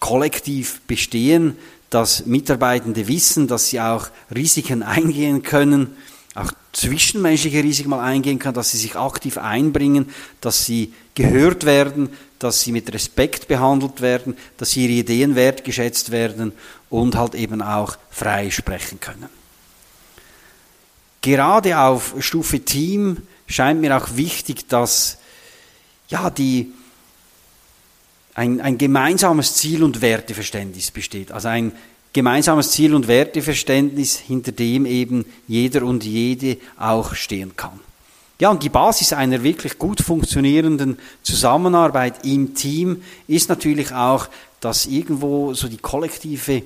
kollektiv 0.00 0.80
bestehen, 0.86 1.56
dass 1.90 2.24
Mitarbeitende 2.26 3.08
wissen, 3.08 3.48
dass 3.48 3.68
sie 3.68 3.80
auch 3.80 4.08
Risiken 4.34 4.82
eingehen 4.82 5.42
können, 5.42 5.96
auch 6.34 6.52
zwischenmenschliche 6.72 7.62
Risiken 7.62 7.90
mal 7.90 8.00
eingehen 8.00 8.38
können, 8.38 8.54
dass 8.54 8.70
sie 8.70 8.78
sich 8.78 8.94
aktiv 8.96 9.36
einbringen, 9.36 10.08
dass 10.40 10.64
sie 10.64 10.94
gehört 11.16 11.64
werden, 11.66 12.10
dass 12.38 12.60
sie 12.60 12.70
mit 12.72 12.92
Respekt 12.94 13.48
behandelt 13.48 14.00
werden, 14.00 14.36
dass 14.56 14.76
ihre 14.76 14.92
Ideen 14.92 15.34
wertgeschätzt 15.34 16.12
werden 16.12 16.52
und 16.88 17.16
halt 17.16 17.34
eben 17.34 17.60
auch 17.60 17.98
frei 18.10 18.50
sprechen 18.50 19.00
können. 19.00 19.28
Gerade 21.20 21.78
auf 21.78 22.14
Stufe 22.20 22.60
Team 22.60 23.18
scheint 23.46 23.80
mir 23.80 23.96
auch 23.96 24.16
wichtig, 24.16 24.68
dass 24.68 25.18
ja 26.08 26.30
die 26.30 26.72
ein, 28.40 28.62
ein 28.62 28.78
gemeinsames 28.78 29.54
Ziel 29.56 29.82
und 29.82 30.00
Werteverständnis 30.00 30.90
besteht. 30.90 31.30
Also 31.30 31.48
ein 31.48 31.72
gemeinsames 32.14 32.70
Ziel 32.70 32.94
und 32.94 33.06
Werteverständnis, 33.06 34.16
hinter 34.16 34.50
dem 34.52 34.86
eben 34.86 35.26
jeder 35.46 35.82
und 35.82 36.04
jede 36.04 36.56
auch 36.78 37.14
stehen 37.14 37.54
kann. 37.54 37.78
Ja, 38.38 38.48
und 38.48 38.62
die 38.62 38.70
Basis 38.70 39.12
einer 39.12 39.42
wirklich 39.42 39.78
gut 39.78 40.00
funktionierenden 40.00 40.98
Zusammenarbeit 41.22 42.24
im 42.24 42.54
Team 42.54 43.02
ist 43.28 43.50
natürlich 43.50 43.92
auch, 43.92 44.28
dass 44.60 44.86
irgendwo 44.86 45.52
so 45.52 45.68
die 45.68 45.76
kollektive 45.76 46.62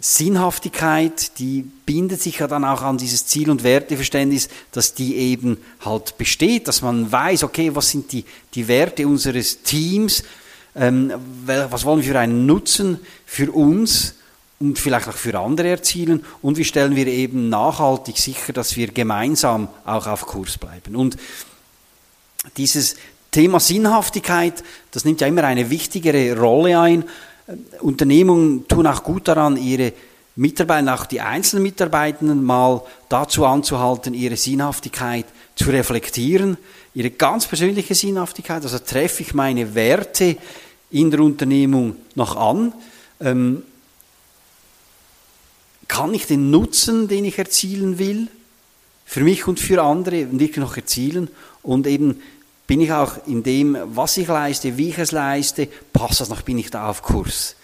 Sinnhaftigkeit, 0.00 1.38
die 1.38 1.62
bindet 1.86 2.20
sich 2.20 2.40
ja 2.40 2.48
dann 2.48 2.64
auch 2.64 2.82
an 2.82 2.98
dieses 2.98 3.26
Ziel- 3.26 3.50
und 3.50 3.62
Werteverständnis, 3.62 4.48
dass 4.72 4.94
die 4.94 5.14
eben 5.14 5.58
halt 5.84 6.18
besteht, 6.18 6.66
dass 6.66 6.82
man 6.82 7.12
weiß, 7.12 7.44
okay, 7.44 7.72
was 7.72 7.90
sind 7.90 8.10
die, 8.10 8.24
die 8.54 8.66
Werte 8.66 9.06
unseres 9.06 9.62
Teams, 9.62 10.24
was 10.74 11.84
wollen 11.84 12.02
wir 12.02 12.12
für 12.12 12.18
einen 12.18 12.46
Nutzen 12.46 12.98
für 13.26 13.52
uns 13.52 14.14
und 14.58 14.78
vielleicht 14.78 15.08
auch 15.08 15.16
für 15.16 15.38
andere 15.38 15.68
erzielen 15.68 16.24
und 16.40 16.56
wie 16.56 16.64
stellen 16.64 16.96
wir 16.96 17.06
eben 17.08 17.48
nachhaltig 17.48 18.16
sicher, 18.16 18.52
dass 18.52 18.76
wir 18.76 18.88
gemeinsam 18.88 19.68
auch 19.84 20.06
auf 20.06 20.26
Kurs 20.26 20.56
bleiben. 20.56 20.96
Und 20.96 21.16
dieses 22.56 22.96
Thema 23.32 23.60
Sinnhaftigkeit, 23.60 24.62
das 24.92 25.04
nimmt 25.04 25.20
ja 25.20 25.26
immer 25.26 25.44
eine 25.44 25.68
wichtigere 25.68 26.38
Rolle 26.38 26.78
ein. 26.78 27.04
Unternehmungen 27.80 28.68
tun 28.68 28.86
auch 28.86 29.02
gut 29.02 29.26
daran, 29.26 29.56
ihre 29.56 29.92
Mitarbeiter, 30.36 30.94
auch 30.94 31.06
die 31.06 31.20
einzelnen 31.20 31.62
Mitarbeitenden 31.62 32.44
mal 32.44 32.82
dazu 33.08 33.44
anzuhalten, 33.44 34.14
ihre 34.14 34.36
Sinnhaftigkeit 34.36 35.26
zu 35.56 35.70
reflektieren, 35.70 36.56
ihre 36.94 37.10
ganz 37.10 37.46
persönliche 37.46 37.94
Sinnhaftigkeit, 37.94 38.62
also 38.62 38.78
treffe 38.78 39.22
ich 39.22 39.34
meine 39.34 39.74
Werte 39.74 40.36
in 40.90 41.10
der 41.10 41.20
Unternehmung 41.20 41.96
noch 42.14 42.36
an, 42.36 42.72
ähm, 43.20 43.62
kann 45.88 46.14
ich 46.14 46.26
den 46.26 46.50
Nutzen, 46.50 47.08
den 47.08 47.24
ich 47.24 47.38
erzielen 47.38 47.98
will, 47.98 48.28
für 49.04 49.20
mich 49.20 49.46
und 49.46 49.60
für 49.60 49.82
andere 49.82 50.30
wirklich 50.32 50.56
noch 50.56 50.76
erzielen 50.76 51.28
und 51.62 51.86
eben 51.86 52.22
bin 52.66 52.80
ich 52.80 52.92
auch 52.92 53.26
in 53.26 53.42
dem, 53.42 53.76
was 53.84 54.16
ich 54.16 54.28
leiste, 54.28 54.78
wie 54.78 54.88
ich 54.88 54.98
es 54.98 55.12
leiste, 55.12 55.68
passt 55.92 56.20
das 56.20 56.28
noch, 56.28 56.42
bin 56.42 56.58
ich 56.58 56.70
da 56.70 56.88
auf 56.88 57.02
Kurs. 57.02 57.56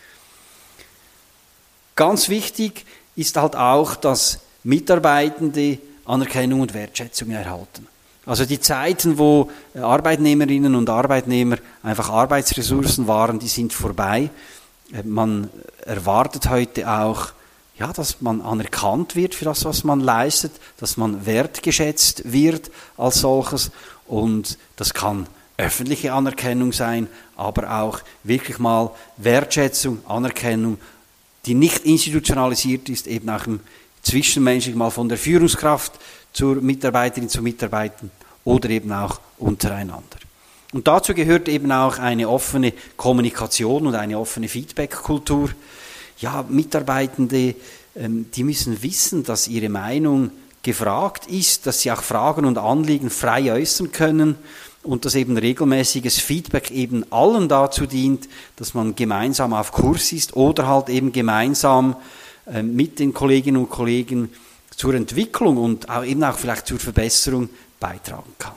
Ganz 1.96 2.28
wichtig 2.28 2.84
ist 3.16 3.36
halt 3.36 3.56
auch, 3.56 3.96
dass 3.96 4.40
Mitarbeitende 4.64 5.78
Anerkennung 6.04 6.60
und 6.60 6.74
Wertschätzung 6.74 7.30
erhalten. 7.30 7.86
Also 8.28 8.44
die 8.44 8.60
Zeiten, 8.60 9.16
wo 9.16 9.50
Arbeitnehmerinnen 9.74 10.74
und 10.74 10.90
Arbeitnehmer 10.90 11.56
einfach 11.82 12.10
Arbeitsressourcen 12.10 13.06
waren, 13.06 13.38
die 13.38 13.48
sind 13.48 13.72
vorbei. 13.72 14.28
Man 15.02 15.48
erwartet 15.86 16.50
heute 16.50 16.90
auch 16.90 17.28
ja, 17.78 17.90
dass 17.90 18.20
man 18.20 18.42
anerkannt 18.42 19.16
wird 19.16 19.34
für 19.34 19.46
das, 19.46 19.64
was 19.64 19.82
man 19.82 20.00
leistet, 20.00 20.52
dass 20.76 20.98
man 20.98 21.24
wertgeschätzt 21.24 22.30
wird 22.30 22.70
als 22.98 23.20
solches 23.20 23.70
und 24.06 24.58
das 24.76 24.92
kann 24.92 25.26
öffentliche 25.56 26.12
Anerkennung 26.12 26.72
sein, 26.72 27.06
aber 27.34 27.80
auch 27.80 28.00
wirklich 28.24 28.58
mal 28.58 28.90
Wertschätzung, 29.16 30.04
Anerkennung, 30.06 30.76
die 31.46 31.54
nicht 31.54 31.86
institutionalisiert 31.86 32.90
ist, 32.90 33.06
eben 33.06 33.30
auch 33.30 33.46
im 33.46 33.60
zwischenmenschlich 34.02 34.74
mal 34.74 34.90
von 34.90 35.08
der 35.08 35.16
Führungskraft 35.16 35.92
zur 36.32 36.56
Mitarbeiterin 36.56 37.28
zu 37.28 37.42
Mitarbeitern 37.42 38.10
oder 38.48 38.70
eben 38.70 38.90
auch 38.92 39.20
untereinander. 39.36 40.16
Und 40.72 40.88
dazu 40.88 41.12
gehört 41.12 41.48
eben 41.48 41.70
auch 41.70 41.98
eine 41.98 42.28
offene 42.28 42.72
Kommunikation 42.96 43.86
und 43.86 43.94
eine 43.94 44.18
offene 44.18 44.48
Feedback-Kultur 44.48 45.50
ja, 46.18 46.44
Mitarbeitende, 46.48 47.54
ähm, 47.94 48.26
die 48.34 48.44
müssen 48.44 48.82
wissen, 48.82 49.22
dass 49.22 49.48
ihre 49.48 49.68
Meinung 49.68 50.30
gefragt 50.62 51.26
ist, 51.26 51.66
dass 51.66 51.82
sie 51.82 51.92
auch 51.92 52.02
Fragen 52.02 52.44
und 52.46 52.58
Anliegen 52.58 53.10
frei 53.10 53.52
äußern 53.52 53.92
können 53.92 54.36
und 54.82 55.04
dass 55.04 55.14
eben 55.14 55.36
regelmäßiges 55.36 56.18
Feedback 56.18 56.70
eben 56.70 57.04
allen 57.12 57.48
dazu 57.48 57.86
dient, 57.86 58.28
dass 58.56 58.72
man 58.72 58.96
gemeinsam 58.96 59.52
auf 59.52 59.72
Kurs 59.72 60.12
ist 60.12 60.34
oder 60.34 60.66
halt 60.66 60.88
eben 60.88 61.12
gemeinsam 61.12 61.96
ähm, 62.46 62.74
mit 62.74 62.98
den 62.98 63.12
Kolleginnen 63.12 63.58
und 63.58 63.70
Kollegen 63.70 64.30
zur 64.74 64.94
Entwicklung 64.94 65.58
und 65.58 65.90
auch 65.90 66.04
eben 66.04 66.24
auch 66.24 66.38
vielleicht 66.38 66.66
zur 66.66 66.78
Verbesserung 66.78 67.50
beitragen 67.80 68.34
kann. 68.38 68.54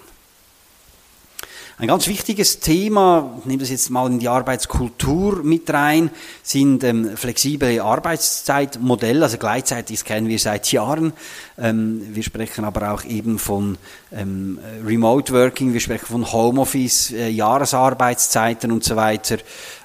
Ein 1.81 1.87
ganz 1.87 2.07
wichtiges 2.07 2.59
Thema, 2.59 3.39
ich 3.39 3.45
nehme 3.45 3.61
das 3.61 3.71
jetzt 3.71 3.89
mal 3.89 4.05
in 4.05 4.19
die 4.19 4.27
Arbeitskultur 4.27 5.41
mit 5.41 5.67
rein, 5.73 6.11
sind 6.43 6.83
ähm, 6.83 7.17
flexible 7.17 7.79
Arbeitszeitmodelle. 7.79 9.23
Also 9.23 9.39
gleichzeitig 9.39 10.05
kennen 10.05 10.27
wir 10.27 10.37
seit 10.37 10.71
Jahren. 10.71 11.11
Ähm, 11.57 12.03
wir 12.13 12.21
sprechen 12.21 12.65
aber 12.65 12.91
auch 12.91 13.03
eben 13.03 13.39
von 13.39 13.79
ähm, 14.11 14.59
Remote 14.85 15.33
Working, 15.33 15.73
wir 15.73 15.79
sprechen 15.79 16.05
von 16.05 16.31
Homeoffice, 16.31 17.13
äh, 17.13 17.29
Jahresarbeitszeiten 17.29 18.71
und 18.71 18.83
so 18.83 18.95
weiter. 18.95 19.37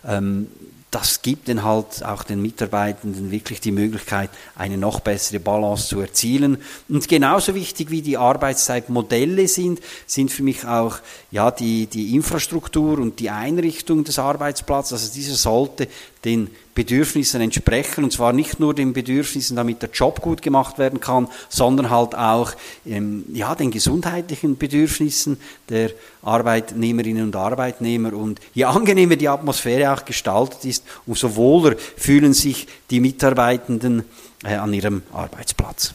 Ähm, 0.06 0.48
das 0.90 1.20
gibt 1.20 1.48
dann 1.48 1.64
halt 1.64 2.04
auch 2.04 2.22
den 2.22 2.40
Mitarbeitenden 2.40 3.30
wirklich 3.30 3.60
die 3.60 3.72
Möglichkeit, 3.72 4.30
eine 4.54 4.78
noch 4.78 5.00
bessere 5.00 5.40
Balance 5.40 5.88
zu 5.88 6.00
erzielen. 6.00 6.58
Und 6.88 7.08
genauso 7.08 7.54
wichtig 7.54 7.90
wie 7.90 8.02
die 8.02 8.16
Arbeitszeitmodelle 8.16 9.48
sind, 9.48 9.80
sind 10.06 10.30
für 10.30 10.44
mich 10.44 10.64
auch 10.64 10.98
ja, 11.30 11.50
die, 11.50 11.86
die 11.86 12.14
Infrastruktur 12.14 12.98
und 12.98 13.18
die 13.18 13.30
Einrichtung 13.30 14.04
des 14.04 14.18
Arbeitsplatzes. 14.18 15.02
Also 15.02 15.12
dieser 15.12 15.34
sollte 15.34 15.88
den 16.26 16.50
Bedürfnissen 16.74 17.40
entsprechen 17.40 18.02
und 18.02 18.12
zwar 18.12 18.32
nicht 18.32 18.58
nur 18.58 18.74
den 18.74 18.92
Bedürfnissen, 18.92 19.56
damit 19.56 19.80
der 19.80 19.90
Job 19.90 20.20
gut 20.20 20.42
gemacht 20.42 20.76
werden 20.76 21.00
kann, 21.00 21.28
sondern 21.48 21.88
halt 21.88 22.16
auch 22.16 22.52
ähm, 22.84 23.24
ja, 23.32 23.54
den 23.54 23.70
gesundheitlichen 23.70 24.58
Bedürfnissen 24.58 25.38
der 25.68 25.92
Arbeitnehmerinnen 26.22 27.22
und 27.22 27.36
Arbeitnehmer 27.36 28.12
und 28.12 28.40
je 28.52 28.64
angenehmer 28.64 29.14
die 29.14 29.28
Atmosphäre 29.28 29.94
auch 29.94 30.04
gestaltet 30.04 30.64
ist, 30.64 30.84
umso 31.06 31.36
wohler 31.36 31.76
fühlen 31.96 32.34
sich 32.34 32.66
die 32.90 32.98
Mitarbeitenden 32.98 34.04
äh, 34.44 34.56
an 34.56 34.74
ihrem 34.74 35.02
Arbeitsplatz. 35.12 35.94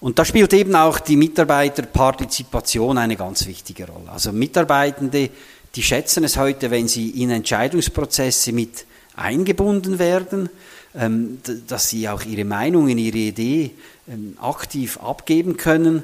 Und 0.00 0.18
da 0.18 0.24
spielt 0.24 0.52
eben 0.54 0.74
auch 0.74 0.98
die 0.98 1.14
Mitarbeiterpartizipation 1.14 2.98
eine 2.98 3.16
ganz 3.16 3.46
wichtige 3.46 3.86
Rolle. 3.86 4.10
Also 4.10 4.32
Mitarbeitende, 4.32 5.30
die 5.74 5.82
schätzen 5.82 6.24
es 6.24 6.36
heute, 6.36 6.70
wenn 6.70 6.88
sie 6.88 7.10
in 7.10 7.30
Entscheidungsprozesse 7.30 8.52
mit 8.52 8.84
eingebunden 9.16 9.98
werden, 9.98 10.50
ähm, 10.94 11.38
dass 11.66 11.88
sie 11.88 12.08
auch 12.08 12.24
ihre 12.24 12.44
Meinungen, 12.44 12.98
ihre 12.98 13.18
Idee 13.18 13.70
ähm, 14.08 14.36
aktiv 14.40 14.98
abgeben 14.98 15.56
können. 15.56 16.02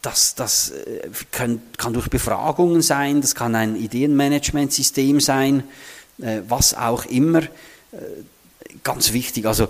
Das, 0.00 0.34
das 0.34 0.70
äh, 0.70 1.10
kann, 1.30 1.62
kann 1.76 1.92
durch 1.92 2.08
Befragungen 2.08 2.82
sein, 2.82 3.20
das 3.20 3.34
kann 3.34 3.54
ein 3.54 3.76
Ideenmanagementsystem 3.76 5.20
sein, 5.20 5.64
äh, 6.20 6.40
was 6.48 6.74
auch 6.74 7.04
immer. 7.04 7.42
Äh, 7.42 7.48
ganz 8.82 9.12
wichtig. 9.12 9.46
Also 9.46 9.68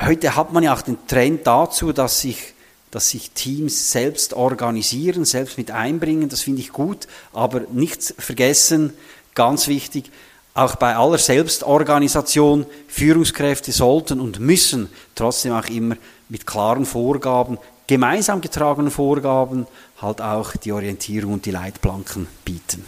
heute 0.00 0.36
hat 0.36 0.52
man 0.52 0.62
ja 0.62 0.74
auch 0.74 0.82
den 0.82 0.98
Trend 1.08 1.46
dazu, 1.46 1.92
dass 1.92 2.20
sich 2.20 2.54
dass 2.92 3.10
sich 3.10 3.32
Teams 3.32 3.90
selbst 3.90 4.34
organisieren, 4.34 5.24
selbst 5.24 5.58
mit 5.58 5.72
einbringen, 5.72 6.28
das 6.28 6.42
finde 6.42 6.60
ich 6.60 6.70
gut, 6.72 7.08
aber 7.32 7.62
nicht 7.72 8.14
vergessen, 8.18 8.92
ganz 9.34 9.66
wichtig, 9.66 10.12
Auch 10.54 10.76
bei 10.76 10.96
aller 10.96 11.16
Selbstorganisation, 11.16 12.66
Führungskräfte 12.86 13.72
sollten 13.72 14.20
und 14.20 14.38
müssen 14.38 14.90
trotzdem 15.14 15.52
auch 15.52 15.64
immer 15.64 15.96
mit 16.28 16.46
klaren 16.46 16.84
Vorgaben, 16.84 17.56
gemeinsam 17.86 18.42
getragenen 18.42 18.90
Vorgaben, 18.90 19.66
halt 20.02 20.20
auch 20.20 20.54
die 20.56 20.72
Orientierung 20.72 21.34
und 21.34 21.46
die 21.46 21.52
Leitplanken 21.52 22.26
bieten. 22.44 22.84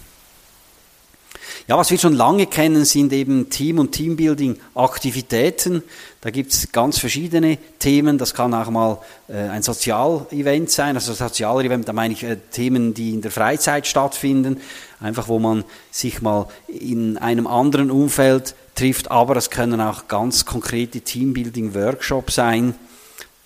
Ja, 1.67 1.77
was 1.79 1.91
wir 1.91 1.99
schon 1.99 2.15
lange 2.15 2.47
kennen, 2.47 2.85
sind 2.85 3.13
eben 3.13 3.51
Team- 3.51 3.79
und 3.79 3.93
Teambuilding-Aktivitäten. 3.93 5.83
Da 6.21 6.31
gibt 6.31 6.53
es 6.53 6.73
ganz 6.73 6.99
verschiedene 6.99 7.59
Themen. 7.79 8.19
Das 8.19 8.35
kann 8.35 8.55
auch 8.55 8.71
mal 8.71 8.99
äh, 9.29 9.35
ein 9.35 9.63
Sozialevent 9.63 10.71
sein. 10.71 10.97
Also 10.97 11.13
Sozialevent, 11.13 11.89
da 11.89 11.93
meine 11.93 12.15
ich 12.15 12.23
äh, 12.23 12.37
Themen, 12.51 12.95
die 12.95 13.15
in 13.15 13.23
der 13.23 13.31
Freizeit 13.31 13.87
stattfinden. 13.87 14.61
Einfach, 15.01 15.29
wo 15.29 15.39
man 15.39 15.65
sich 15.91 16.23
mal 16.23 16.49
in 16.67 17.19
einem 17.19 17.47
anderen 17.47 17.91
Umfeld 17.91 18.55
trifft. 18.75 19.11
Aber 19.11 19.37
es 19.37 19.51
können 19.51 19.81
auch 19.81 20.09
ganz 20.09 20.45
konkrete 20.45 21.01
Teambuilding-Workshops 21.01 22.35
sein 22.35 22.75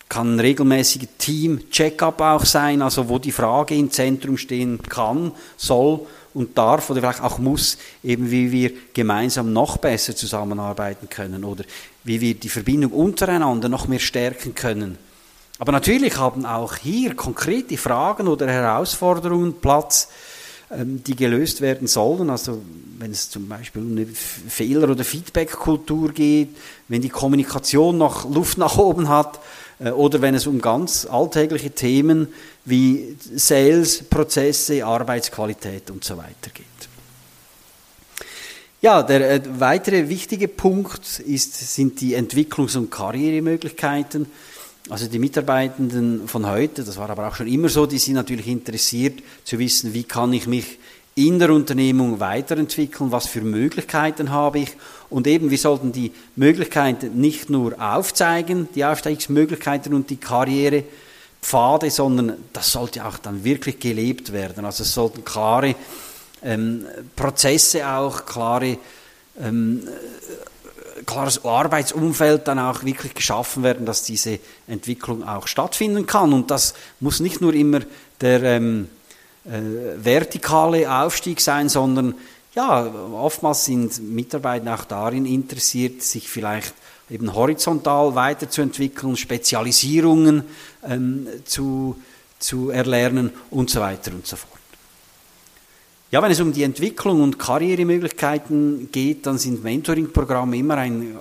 kann 0.09 0.35
ein 0.35 0.39
regelmäßiger 0.39 1.07
Team-Check-up 1.19 2.19
auch 2.19 2.43
sein, 2.43 2.81
also 2.81 3.07
wo 3.09 3.19
die 3.19 3.31
Frage 3.31 3.75
im 3.75 3.91
Zentrum 3.91 4.37
stehen 4.37 4.81
kann, 4.81 5.31
soll 5.55 6.07
und 6.39 6.57
darf 6.57 6.89
oder 6.89 7.01
vielleicht 7.01 7.21
auch 7.21 7.37
muss, 7.37 7.77
eben 8.01 8.31
wie 8.31 8.49
wir 8.49 8.71
gemeinsam 8.93 9.51
noch 9.51 9.75
besser 9.75 10.15
zusammenarbeiten 10.15 11.09
können 11.09 11.43
oder 11.43 11.65
wie 12.05 12.21
wir 12.21 12.33
die 12.33 12.47
Verbindung 12.47 12.93
untereinander 12.93 13.67
noch 13.67 13.89
mehr 13.89 13.99
stärken 13.99 14.55
können. 14.55 14.97
Aber 15.57 15.73
natürlich 15.73 16.15
haben 16.15 16.45
auch 16.45 16.77
hier 16.77 17.13
konkrete 17.13 17.75
Fragen 17.75 18.29
oder 18.29 18.47
Herausforderungen 18.47 19.55
Platz, 19.59 20.07
ähm, 20.71 21.03
die 21.03 21.17
gelöst 21.17 21.59
werden 21.59 21.87
sollen. 21.87 22.29
Also 22.29 22.61
wenn 22.97 23.11
es 23.11 23.29
zum 23.29 23.49
Beispiel 23.49 23.81
um 23.81 23.91
eine 23.91 24.05
Fehler- 24.05 24.89
oder 24.89 25.03
Feedback-Kultur 25.03 26.13
geht, 26.13 26.55
wenn 26.87 27.01
die 27.01 27.09
Kommunikation 27.09 27.97
noch 27.97 28.29
Luft 28.33 28.57
nach 28.57 28.77
oben 28.77 29.09
hat 29.09 29.41
äh, 29.79 29.89
oder 29.89 30.21
wenn 30.21 30.35
es 30.35 30.47
um 30.47 30.61
ganz 30.61 31.05
alltägliche 31.05 31.71
Themen 31.71 32.29
wie 32.69 33.15
Sales, 33.35 34.03
Prozesse, 34.03 34.85
Arbeitsqualität 34.85 35.89
und 35.89 36.03
so 36.03 36.17
weiter 36.17 36.51
geht. 36.53 36.65
Ja, 38.81 39.03
der 39.03 39.29
äh, 39.29 39.41
weitere 39.59 40.07
wichtige 40.07 40.47
Punkt 40.47 41.19
ist, 41.19 41.75
sind 41.75 41.99
die 41.99 42.15
Entwicklungs- 42.15 42.77
und 42.77 42.89
Karrieremöglichkeiten. 42.89 44.27
Also 44.89 45.07
die 45.07 45.19
Mitarbeitenden 45.19 46.27
von 46.27 46.47
heute, 46.47 46.83
das 46.83 46.97
war 46.97 47.09
aber 47.09 47.27
auch 47.27 47.35
schon 47.35 47.47
immer 47.47 47.67
so, 47.67 47.85
die 47.85 47.97
sind 47.97 48.15
natürlich 48.15 48.47
interessiert 48.47 49.21
zu 49.43 49.59
wissen, 49.59 49.93
wie 49.93 50.03
kann 50.03 50.31
ich 50.31 50.47
mich 50.47 50.79
in 51.15 51.37
der 51.37 51.51
Unternehmung 51.51 52.21
weiterentwickeln, 52.21 53.11
was 53.11 53.27
für 53.27 53.41
Möglichkeiten 53.41 54.31
habe 54.31 54.59
ich 54.59 54.69
und 55.09 55.27
eben 55.27 55.51
wir 55.51 55.57
sollten 55.57 55.91
die 55.91 56.13
Möglichkeiten 56.37 57.19
nicht 57.19 57.49
nur 57.49 57.79
aufzeigen, 57.79 58.69
die 58.73 58.85
Aufstiegsmöglichkeiten 58.85 59.93
und 59.93 60.09
die 60.09 60.15
Karrierepfade, 61.41 61.89
sondern 61.89 62.33
das 62.53 62.71
sollte 62.71 63.05
auch 63.05 63.17
dann 63.17 63.43
wirklich 63.43 63.79
gelebt 63.79 64.31
werden. 64.31 64.65
Also 64.65 64.83
es 64.83 64.93
sollten 64.93 65.23
klare 65.23 65.75
ähm, 66.43 66.85
Prozesse 67.15 67.87
auch, 67.87 68.25
klare 68.25 68.77
ähm, 69.41 69.87
klares 71.05 71.43
Arbeitsumfeld 71.45 72.47
dann 72.47 72.59
auch 72.59 72.83
wirklich 72.83 73.13
geschaffen 73.13 73.63
werden, 73.63 73.85
dass 73.85 74.03
diese 74.03 74.39
Entwicklung 74.67 75.27
auch 75.27 75.47
stattfinden 75.47 76.05
kann. 76.05 76.33
Und 76.33 76.51
das 76.51 76.73
muss 76.99 77.19
nicht 77.19 77.41
nur 77.41 77.53
immer 77.53 77.79
der 78.21 78.43
ähm, 78.43 78.89
äh, 79.45 80.03
vertikale 80.03 80.91
Aufstieg 80.91 81.41
sein, 81.41 81.69
sondern 81.69 82.15
ja, 82.53 82.85
oftmals 83.13 83.65
sind 83.65 84.01
Mitarbeiter 84.13 84.75
auch 84.75 84.83
darin 84.83 85.25
interessiert, 85.25 86.01
sich 86.01 86.27
vielleicht 86.27 86.73
eben 87.09 87.33
horizontal 87.33 88.15
weiterzuentwickeln, 88.15 89.17
Spezialisierungen 89.17 90.43
ähm, 90.87 91.27
zu, 91.45 91.95
zu 92.37 92.69
erlernen 92.69 93.31
und 93.49 93.69
so 93.69 93.79
weiter 93.79 94.11
und 94.11 94.25
so 94.27 94.35
fort. 94.35 94.59
Ja, 96.11 96.23
wenn 96.23 96.31
es 96.31 96.39
um 96.39 96.51
die 96.51 96.63
Entwicklung 96.63 97.21
und 97.21 97.37
Karrieremöglichkeiten 97.37 98.89
geht, 98.91 99.27
dann 99.27 99.37
sind 99.37 99.63
Mentoring-Programme 99.63 100.57
immer 100.57 100.77
ein 100.77 101.03
äh, 101.03 101.15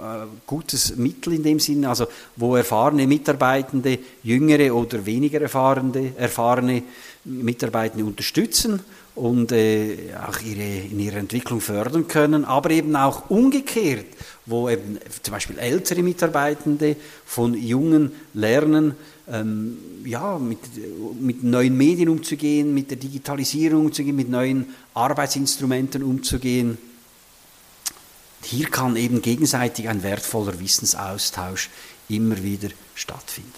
gutes 0.47 0.97
Mittel 0.97 1.35
in 1.35 1.43
dem 1.43 1.61
Sinne, 1.61 1.91
also 1.91 2.07
wo 2.37 2.57
erfahrene 2.57 3.07
Mitarbeitende, 3.07 3.99
jüngere 4.23 4.75
oder 4.75 5.05
weniger 5.05 5.43
erfahrene, 5.43 6.13
erfahrene 6.17 6.85
Mitarbeitende 7.25 8.03
unterstützen 8.03 8.81
und 9.19 9.53
äh, 9.53 10.15
auch 10.27 10.41
ihre, 10.41 10.87
in 10.87 11.01
ihrer 11.01 11.17
Entwicklung 11.17 11.61
fördern 11.61 12.07
können, 12.07 12.45
aber 12.45 12.71
eben 12.71 12.95
auch 12.95 13.29
umgekehrt, 13.31 14.07
wo 14.47 14.69
eben 14.69 14.99
zum 15.23 15.33
Beispiel 15.33 15.59
ältere 15.59 16.03
Mitarbeitende 16.03 16.97
von 17.27 17.55
Jungen 17.55 18.13
lernen, 18.35 18.95
ähm, 19.31 19.77
ja, 20.05 20.39
mit, 20.39 20.59
mit 21.21 21.43
neuen 21.43 21.77
Medien 21.77 22.09
umzugehen, 22.09 22.73
mit 22.73 22.91
der 22.91 22.99
Digitalisierung 22.99 23.87
umzugehen, 23.87 24.17
mit 24.17 24.31
neuen 24.31 24.67
Arbeitsinstrumenten 24.95 26.03
umzugehen. 26.03 26.79
Hier 28.43 28.69
kann 28.69 28.97
eben 28.97 29.21
gegenseitig 29.21 29.89
ein 29.89 30.03
wertvoller 30.05 30.61
Wissensaustausch 30.61 31.71
immer 32.09 32.43
wieder 32.43 32.69
stattfinden. 32.95 33.53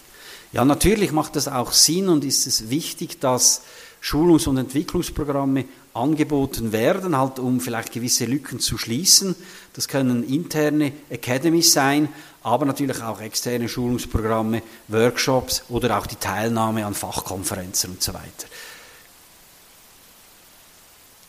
Ja, 0.53 0.65
natürlich 0.65 1.13
macht 1.13 1.37
es 1.37 1.47
auch 1.47 1.73
Sinn 1.73 2.09
und 2.09 2.25
ist 2.25 2.47
es 2.47 2.71
wichtig, 2.71 3.21
dass 3.21 3.63
Schulungs- 4.01 4.47
und 4.47 4.57
Entwicklungsprogramme 4.57 5.65
angeboten 5.93 6.73
werden, 6.73 7.17
halt 7.17 7.39
um 7.39 7.61
vielleicht 7.61 7.93
gewisse 7.93 8.25
Lücken 8.25 8.61
zu 8.61 8.79
schließen. 8.79 9.35
Das 9.75 9.89
können 9.89 10.25
interne 10.25 10.93
Academies 11.11 11.73
sein, 11.73 12.09
aber 12.43 12.65
natürlich 12.65 13.03
auch 13.03 13.21
externe 13.21 13.69
Schulungsprogramme, 13.69 14.63
Workshops 14.89 15.65
oder 15.69 15.99
auch 15.99 16.07
die 16.07 16.17
Teilnahme 16.17 16.87
an 16.87 16.95
Fachkonferenzen 16.95 17.91
und 17.91 18.03
so 18.03 18.15
weiter. 18.15 18.47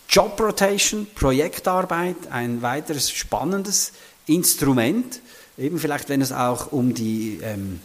Job 0.07 0.39
Rotation, 0.39 1.07
Projektarbeit, 1.15 2.27
ein 2.31 2.62
weiteres 2.62 3.10
spannendes 3.10 3.93
Instrument, 4.25 5.21
eben 5.57 5.79
vielleicht 5.79 6.10
wenn 6.10 6.21
es 6.21 6.34
auch 6.34 6.71
um 6.71 6.93
die, 6.93 7.39
ähm, 7.41 7.79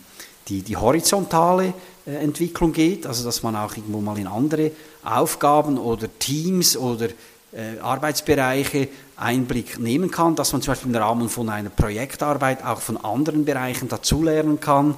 die, 0.49 0.63
die 0.63 0.77
horizontale 0.77 1.75
äh, 2.07 2.15
Entwicklung 2.17 2.73
geht, 2.73 3.07
also 3.07 3.25
dass 3.25 3.43
man 3.43 3.57
auch 3.57 3.77
irgendwo 3.77 4.01
mal 4.01 4.19
in 4.19 4.27
andere 4.27 4.71
Aufgaben 5.05 5.79
oder 5.79 6.09
Teams 6.19 6.77
oder 6.77 7.09
äh, 7.53 7.79
Arbeitsbereiche 7.81 8.89
Einblick 9.17 9.79
nehmen 9.79 10.11
kann, 10.11 10.37
dass 10.37 10.53
man 10.53 10.63
zum 10.63 10.73
Beispiel 10.73 10.91
im 10.91 10.97
Rahmen 10.97 11.29
von 11.29 11.49
einer 11.49 11.71
Projektarbeit 11.71 12.65
auch 12.65 12.81
von 12.81 12.97
anderen 12.97 13.45
Bereichen 13.45 13.89
dazulernen 13.89 14.61
kann, 14.61 14.95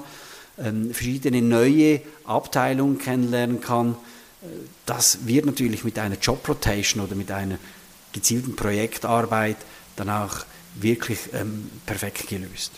ähm, 0.58 0.92
verschiedene 0.92 1.40
neue 1.40 2.00
Abteilungen 2.24 2.98
kennenlernen 2.98 3.60
kann. 3.60 3.92
Äh, 4.42 4.46
das 4.86 5.26
wird 5.26 5.46
natürlich 5.46 5.84
mit 5.84 5.98
einer 5.98 6.16
Job 6.16 6.46
Rotation 6.48 7.02
oder 7.02 7.14
mit 7.14 7.30
einer 7.30 7.58
gezielten 8.12 8.56
Projektarbeit 8.56 9.56
dann 9.96 10.10
auch 10.10 10.44
wirklich 10.74 11.18
ähm, 11.32 11.70
perfekt 11.86 12.28
gelöst. 12.28 12.72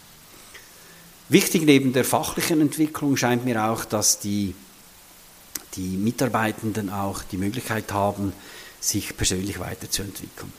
Wichtig 1.30 1.62
neben 1.62 1.92
der 1.92 2.04
fachlichen 2.04 2.60
Entwicklung 2.60 3.16
scheint 3.16 3.44
mir 3.44 3.64
auch, 3.64 3.84
dass 3.84 4.18
die, 4.18 4.52
die 5.76 5.96
Mitarbeitenden 5.96 6.90
auch 6.90 7.22
die 7.22 7.36
Möglichkeit 7.36 7.92
haben, 7.92 8.32
sich 8.80 9.16
persönlich 9.16 9.60
weiterzuentwickeln. 9.60 10.52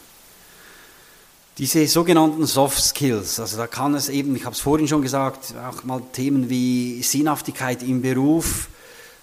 Diese 1.58 1.86
sogenannten 1.88 2.46
Soft 2.46 2.82
Skills, 2.82 3.38
also 3.38 3.58
da 3.58 3.68
kann 3.68 3.96
es 3.96 4.08
eben, 4.08 4.34
ich 4.38 4.46
habe 4.46 4.56
es 4.56 4.62
vorhin 4.62 4.88
schon 4.88 5.02
gesagt, 5.02 5.54
auch 5.58 5.84
mal 5.84 6.02
Themen 6.14 6.50
wie 6.50 7.04
Sinnhaftigkeit 7.04 7.84
im 7.84 8.02
Beruf 8.02 8.70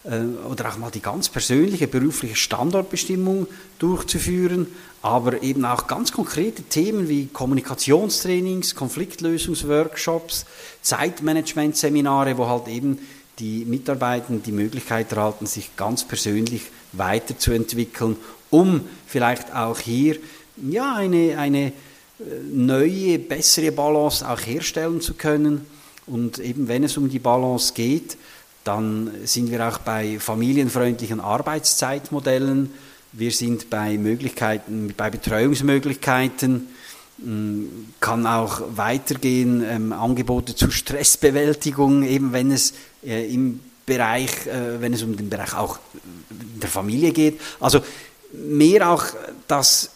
oder 0.04 0.68
auch 0.68 0.78
mal 0.78 0.90
die 0.90 1.00
ganz 1.00 1.28
persönliche 1.28 1.88
berufliche 1.88 2.37
Standortbestimmung 2.37 3.46
durchzuführen, 3.78 4.68
aber 5.02 5.42
eben 5.42 5.64
auch 5.64 5.87
ganz 5.87 6.12
konkrete 6.12 6.62
Themen 6.62 7.08
wie 7.08 7.26
Kommunikationstrainings, 7.26 8.74
Konfliktlösungsworkshops, 8.74 10.46
Zeitmanagementseminare, 10.82 12.38
wo 12.38 12.46
halt 12.46 12.68
eben 12.68 12.98
die 13.38 13.64
Mitarbeitenden 13.64 14.42
die 14.42 14.52
Möglichkeit 14.52 15.12
erhalten, 15.12 15.46
sich 15.46 15.76
ganz 15.76 16.06
persönlich 16.06 16.62
weiterzuentwickeln, 16.92 18.16
um 18.50 18.82
vielleicht 19.06 19.54
auch 19.54 19.78
hier 19.78 20.16
ja, 20.56 20.94
eine, 20.94 21.38
eine 21.38 21.66
äh, 21.66 21.72
neue, 22.50 23.18
bessere 23.18 23.70
Balance 23.72 24.28
auch 24.28 24.40
herstellen 24.40 25.00
zu 25.00 25.14
können. 25.14 25.66
Und 26.06 26.38
eben 26.38 26.68
wenn 26.68 26.84
es 26.84 26.96
um 26.96 27.08
die 27.08 27.18
Balance 27.18 27.74
geht, 27.74 28.16
dann 28.64 29.11
sind 29.25 29.51
wir 29.51 29.66
auch 29.66 29.79
bei 29.79 30.18
familienfreundlichen 30.18 31.21
Arbeitszeitmodellen, 31.21 32.71
wir 33.12 33.33
sind 33.33 33.71
bei 33.71 33.97
Möglichkeiten, 33.97 34.92
bei 34.97 35.09
Betreuungsmöglichkeiten, 35.09 36.68
mm, 37.18 37.64
kann 38.01 38.27
auch 38.27 38.61
weitergehen, 38.77 39.64
ähm, 39.66 39.92
Angebote 39.92 40.55
zur 40.55 40.71
Stressbewältigung, 40.71 42.03
eben 42.03 42.33
wenn 42.33 42.51
es 42.51 42.75
äh, 43.03 43.33
im 43.33 43.61
Bereich, 43.87 44.47
äh, 44.47 44.81
wenn 44.81 44.92
es 44.92 45.03
um 45.03 45.16
den 45.16 45.31
Bereich 45.31 45.55
auch 45.55 45.79
der 46.29 46.68
Familie 46.68 47.12
geht. 47.12 47.40
Also 47.61 47.81
mehr 48.33 48.90
auch 48.90 49.05
das 49.47 49.90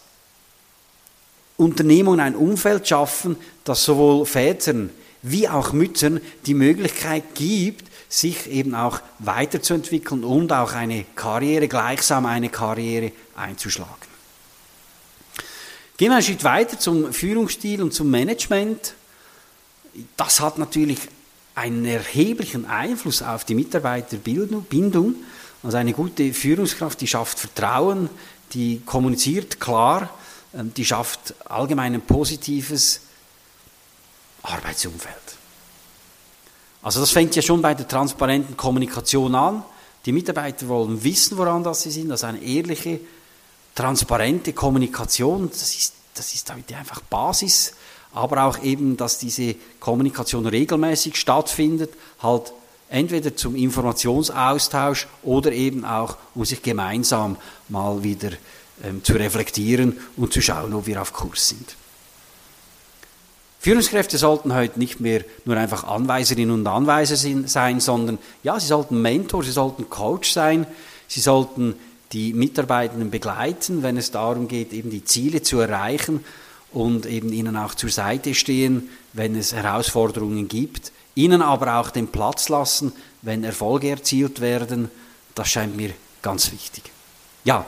Unternehmungen 1.58 2.20
ein 2.20 2.34
Umfeld 2.34 2.88
schaffen, 2.88 3.36
das 3.64 3.84
sowohl 3.84 4.24
Vätern 4.24 4.90
wie 5.22 5.48
auch 5.48 5.72
Müttern 5.72 6.20
die 6.46 6.54
Möglichkeit 6.54 7.34
gibt, 7.34 7.91
sich 8.12 8.46
eben 8.50 8.74
auch 8.74 9.00
weiterzuentwickeln 9.20 10.22
und 10.22 10.52
auch 10.52 10.74
eine 10.74 11.04
Karriere, 11.16 11.66
gleichsam 11.66 12.26
eine 12.26 12.50
Karriere 12.50 13.10
einzuschlagen. 13.34 14.12
Gehen 15.96 16.10
wir 16.10 16.16
einen 16.16 16.22
Schritt 16.22 16.44
weiter 16.44 16.78
zum 16.78 17.10
Führungsstil 17.10 17.80
und 17.80 17.94
zum 17.94 18.10
Management. 18.10 18.92
Das 20.18 20.40
hat 20.40 20.58
natürlich 20.58 20.98
einen 21.54 21.86
erheblichen 21.86 22.66
Einfluss 22.66 23.22
auf 23.22 23.46
die 23.46 23.54
Mitarbeiterbindung. 23.54 25.14
Also 25.62 25.78
eine 25.78 25.94
gute 25.94 26.34
Führungskraft, 26.34 27.00
die 27.00 27.06
schafft 27.06 27.38
Vertrauen, 27.38 28.10
die 28.52 28.82
kommuniziert 28.84 29.58
klar, 29.58 30.10
ähm, 30.54 30.74
die 30.74 30.84
schafft 30.84 31.34
allgemein 31.46 31.94
ein 31.94 32.02
positives 32.02 33.00
Arbeitsumfeld. 34.42 35.41
Also 36.82 37.00
das 37.00 37.10
fängt 37.10 37.34
ja 37.36 37.42
schon 37.42 37.62
bei 37.62 37.74
der 37.74 37.86
transparenten 37.86 38.56
Kommunikation 38.56 39.34
an. 39.34 39.62
Die 40.04 40.12
Mitarbeiter 40.12 40.66
wollen 40.68 41.02
wissen, 41.04 41.38
woran 41.38 41.62
das 41.62 41.82
sie 41.82 41.92
sind. 41.92 42.10
Also 42.10 42.26
eine 42.26 42.42
ehrliche, 42.42 42.98
transparente 43.74 44.52
Kommunikation, 44.52 45.48
das 45.48 45.74
ist, 45.74 45.94
das 46.14 46.34
ist 46.34 46.52
heute 46.52 46.76
einfach 46.76 47.00
Basis. 47.02 47.74
Aber 48.12 48.44
auch 48.44 48.62
eben, 48.62 48.96
dass 48.96 49.18
diese 49.18 49.54
Kommunikation 49.80 50.44
regelmäßig 50.44 51.16
stattfindet, 51.16 51.90
halt 52.22 52.52
entweder 52.90 53.34
zum 53.34 53.56
Informationsaustausch 53.56 55.06
oder 55.22 55.52
eben 55.52 55.84
auch, 55.84 56.16
um 56.34 56.44
sich 56.44 56.62
gemeinsam 56.62 57.36
mal 57.68 58.02
wieder 58.02 58.32
ähm, 58.84 59.02
zu 59.02 59.14
reflektieren 59.14 59.98
und 60.16 60.32
zu 60.32 60.42
schauen, 60.42 60.74
ob 60.74 60.86
wir 60.86 61.00
auf 61.00 61.12
Kurs 61.12 61.48
sind. 61.48 61.76
Führungskräfte 63.62 64.18
sollten 64.18 64.56
heute 64.56 64.80
nicht 64.80 64.98
mehr 64.98 65.22
nur 65.44 65.56
einfach 65.56 65.84
Anweiserinnen 65.84 66.52
und 66.52 66.66
Anweiser 66.66 67.14
sein, 67.46 67.78
sondern 67.78 68.18
ja, 68.42 68.58
sie 68.58 68.66
sollten 68.66 69.00
Mentor, 69.00 69.44
sie 69.44 69.52
sollten 69.52 69.88
Coach 69.88 70.32
sein, 70.32 70.66
sie 71.06 71.20
sollten 71.20 71.76
die 72.10 72.32
Mitarbeitenden 72.32 73.12
begleiten, 73.12 73.84
wenn 73.84 73.96
es 73.96 74.10
darum 74.10 74.48
geht, 74.48 74.72
eben 74.72 74.90
die 74.90 75.04
Ziele 75.04 75.42
zu 75.42 75.60
erreichen 75.60 76.24
und 76.72 77.06
eben 77.06 77.32
ihnen 77.32 77.56
auch 77.56 77.76
zur 77.76 77.90
Seite 77.90 78.34
stehen, 78.34 78.88
wenn 79.12 79.36
es 79.36 79.52
Herausforderungen 79.52 80.48
gibt, 80.48 80.90
ihnen 81.14 81.40
aber 81.40 81.76
auch 81.76 81.90
den 81.90 82.08
Platz 82.08 82.48
lassen, 82.48 82.92
wenn 83.22 83.44
Erfolge 83.44 83.90
erzielt 83.90 84.40
werden. 84.40 84.90
Das 85.36 85.48
scheint 85.48 85.76
mir 85.76 85.92
ganz 86.20 86.50
wichtig. 86.50 86.90
Ja, 87.44 87.64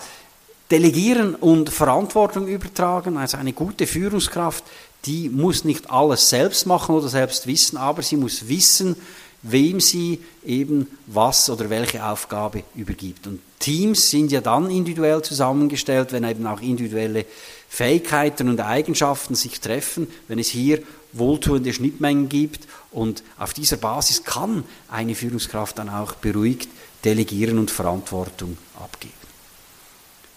delegieren 0.71 1.35
und 1.35 1.71
Verantwortung 1.71 2.47
übertragen, 2.47 3.17
also 3.17 3.37
eine 3.37 3.53
gute 3.53 3.87
Führungskraft 3.87 4.65
die 5.07 5.29
muss 5.29 5.65
nicht 5.65 5.91
alles 5.91 6.29
selbst 6.31 6.67
machen 6.67 6.95
oder 6.95 7.09
selbst 7.09 7.47
wissen, 7.47 7.77
aber 7.77 8.03
sie 8.03 8.17
muss 8.17 8.49
wissen, 8.49 8.97
wem 9.43 9.81
sie 9.81 10.21
eben 10.45 10.87
was 11.07 11.51
oder 11.51 11.69
welche 11.69 12.05
Aufgabe 12.05 12.63
übergibt. 12.75 13.27
Und 13.27 13.41
Teams 13.59 14.11
sind 14.11 14.33
ja 14.33 14.41
dann 14.41 14.71
individuell 14.71 15.21
zusammengestellt, 15.23 16.13
wenn 16.13 16.25
eben 16.25 16.47
auch 16.47 16.61
individuelle 16.61 17.27
Fähigkeiten 17.69 18.49
und 18.49 18.61
Eigenschaften 18.61 19.35
sich 19.35 19.61
treffen, 19.61 20.07
wenn 20.29 20.39
es 20.39 20.49
hier 20.49 20.81
wohltuende 21.13 21.73
Schnittmengen 21.73 22.31
gibt. 22.31 22.67
Und 22.91 23.23
auf 23.39 23.53
dieser 23.53 23.77
Basis 23.77 24.25
kann 24.25 24.65
eine 24.89 25.15
Führungskraft 25.15 25.79
dann 25.79 25.91
auch 25.91 26.15
beruhigt 26.15 26.69
delegieren 27.05 27.59
und 27.59 27.71
Verantwortung 27.71 28.57
abgeben. 28.83 29.24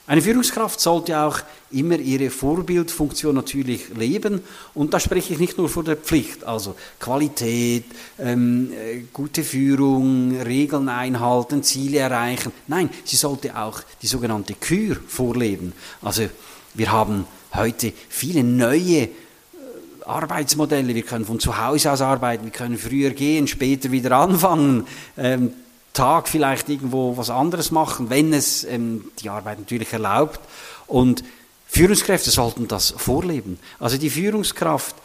Eine 0.09 0.21
Führungskraft 0.21 0.79
sollte 0.79 1.19
auch 1.19 1.37
immer 1.69 1.99
ihre 1.99 2.29
Vorbildfunktion 2.29 3.35
natürlich 3.35 3.89
leben 3.89 4.41
und 4.73 4.93
da 4.93 5.01
spreche 5.01 5.33
ich 5.33 5.39
nicht 5.39 5.57
nur 5.57 5.67
von 5.67 5.83
der 5.83 5.97
Pflicht, 5.97 6.45
also 6.45 6.75
Qualität, 6.97 7.83
ähm, 8.17 8.71
äh, 8.71 9.01
gute 9.11 9.43
Führung, 9.43 10.39
Regeln 10.39 10.87
einhalten, 10.87 11.61
Ziele 11.61 11.97
erreichen. 11.97 12.53
Nein, 12.67 12.89
sie 13.03 13.17
sollte 13.17 13.57
auch 13.57 13.81
die 14.01 14.07
sogenannte 14.07 14.53
Kür 14.53 14.95
vorleben. 15.09 15.73
Also 16.01 16.29
wir 16.73 16.89
haben 16.89 17.25
heute 17.53 17.91
viele 18.07 18.45
neue 18.45 19.01
äh, 19.01 19.09
Arbeitsmodelle. 20.05 20.95
Wir 20.95 21.03
können 21.03 21.25
von 21.25 21.41
zu 21.41 21.61
Hause 21.61 21.91
aus 21.91 21.99
arbeiten, 21.99 22.45
wir 22.45 22.51
können 22.51 22.77
früher 22.77 23.09
gehen, 23.09 23.45
später 23.45 23.91
wieder 23.91 24.13
anfangen. 24.13 24.87
Ähm, 25.17 25.51
Tag 25.97 26.27
vielleicht 26.27 26.69
irgendwo 26.69 27.17
was 27.17 27.29
anderes 27.31 27.71
machen, 27.71 28.09
wenn 28.11 28.31
es 28.31 28.63
ähm, 28.63 29.05
die 29.19 29.29
Arbeit 29.29 29.59
natürlich 29.59 29.91
erlaubt. 29.91 30.39
Und 30.85 31.23
Führungskräfte 31.65 32.29
sollten 32.29 32.67
das 32.67 32.91
vorleben. 32.91 33.57
Also 33.79 33.97
die 33.97 34.11
Führungskraft, 34.11 34.95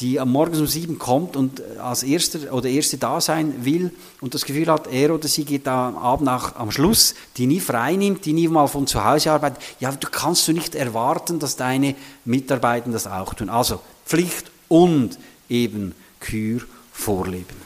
die 0.00 0.20
am 0.20 0.30
Morgen 0.30 0.58
um 0.58 0.66
sieben 0.66 0.98
kommt 0.98 1.34
und 1.34 1.62
als 1.78 2.02
Erster 2.02 2.52
oder 2.52 2.68
Erste 2.68 2.98
da 2.98 3.20
sein 3.20 3.64
will 3.64 3.90
und 4.20 4.34
das 4.34 4.44
Gefühl 4.44 4.66
hat, 4.66 4.86
er 4.86 5.14
oder 5.14 5.28
sie 5.28 5.44
geht 5.44 5.66
am 5.66 5.96
Abend 5.96 6.28
auch 6.28 6.56
am 6.56 6.70
Schluss, 6.70 7.14
die 7.38 7.46
nie 7.46 7.60
frei 7.60 7.94
nimmt, 7.96 8.26
die 8.26 8.32
nie 8.34 8.48
mal 8.48 8.66
von 8.66 8.86
zu 8.86 9.02
Hause 9.02 9.32
arbeitet, 9.32 9.62
ja, 9.80 9.92
du 9.92 10.08
kannst 10.10 10.46
du 10.46 10.52
nicht 10.52 10.74
erwarten, 10.74 11.38
dass 11.38 11.56
deine 11.56 11.94
Mitarbeiter 12.24 12.90
das 12.90 13.06
auch 13.06 13.32
tun. 13.32 13.48
Also 13.48 13.80
Pflicht 14.04 14.50
und 14.68 15.18
eben 15.48 15.94
Kür 16.20 16.60
vorleben. 16.92 17.63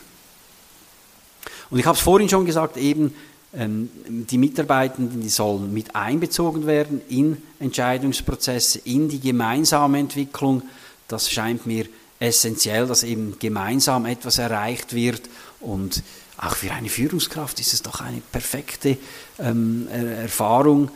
Und 1.70 1.78
ich 1.78 1.87
habe 1.87 1.96
es 1.96 2.02
vorhin 2.02 2.28
schon 2.28 2.46
gesagt, 2.46 2.76
eben 2.76 3.14
ähm, 3.54 3.90
die 4.07 4.38
Mitarbeitenden, 4.38 5.20
die 5.20 5.28
sollen 5.28 5.72
mit 5.72 5.94
einbezogen 5.94 6.66
werden 6.66 7.00
in 7.09 7.38
Entscheidungsprozesse, 7.61 8.81
in 8.85 9.09
die 9.09 9.20
gemeinsame 9.20 9.98
Entwicklung. 9.98 10.62
Das 11.09 11.31
scheint 11.31 11.66
mir 11.66 11.87
essentiell, 12.20 12.87
dass 12.87 13.04
eben 13.04 13.38
gemeinsam 13.38 14.07
etwas 14.07 14.38
erreicht 14.38 14.92
wird 14.94 15.22
und 15.61 16.02
auch 16.37 16.54
für 16.54 16.72
eine 16.72 16.88
Führungskraft 16.88 17.59
ist 17.59 17.74
es 17.74 17.83
doch 17.83 18.00
eine 18.00 18.20
perfekte 18.20 18.96
ähm, 19.40 19.88
Erfahrung. 19.90 20.90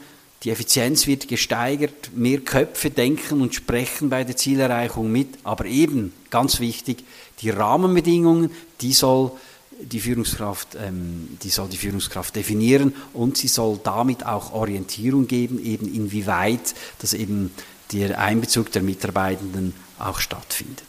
Die 0.44 0.50
Effizienz 0.50 1.06
wird 1.06 1.28
gesteigert, 1.28 2.10
mehr 2.14 2.40
Köpfe 2.40 2.90
denken 2.90 3.40
und 3.40 3.54
sprechen 3.54 4.08
bei 4.08 4.24
der 4.24 4.36
Zielerreichung 4.36 5.10
mit, 5.10 5.38
aber 5.42 5.66
eben 5.66 6.12
ganz 6.30 6.60
wichtig, 6.60 7.04
die 7.40 7.50
Rahmenbedingungen, 7.50 8.50
die 8.80 8.92
soll 8.92 9.32
die 9.80 10.00
Führungskraft, 10.00 10.76
ähm, 10.76 11.38
die 11.42 11.50
soll 11.50 11.68
die 11.68 11.76
Führungskraft 11.76 12.36
definieren 12.36 12.94
und 13.12 13.36
sie 13.36 13.48
soll 13.48 13.80
damit 13.82 14.24
auch 14.26 14.52
Orientierung 14.52 15.26
geben, 15.26 15.62
eben 15.62 15.92
inwieweit 15.92 16.74
das 17.00 17.14
eben 17.14 17.52
der 17.92 18.18
Einbezug 18.18 18.72
der 18.72 18.82
Mitarbeitenden 18.82 19.74
auch 19.98 20.18
stattfindet. 20.18 20.84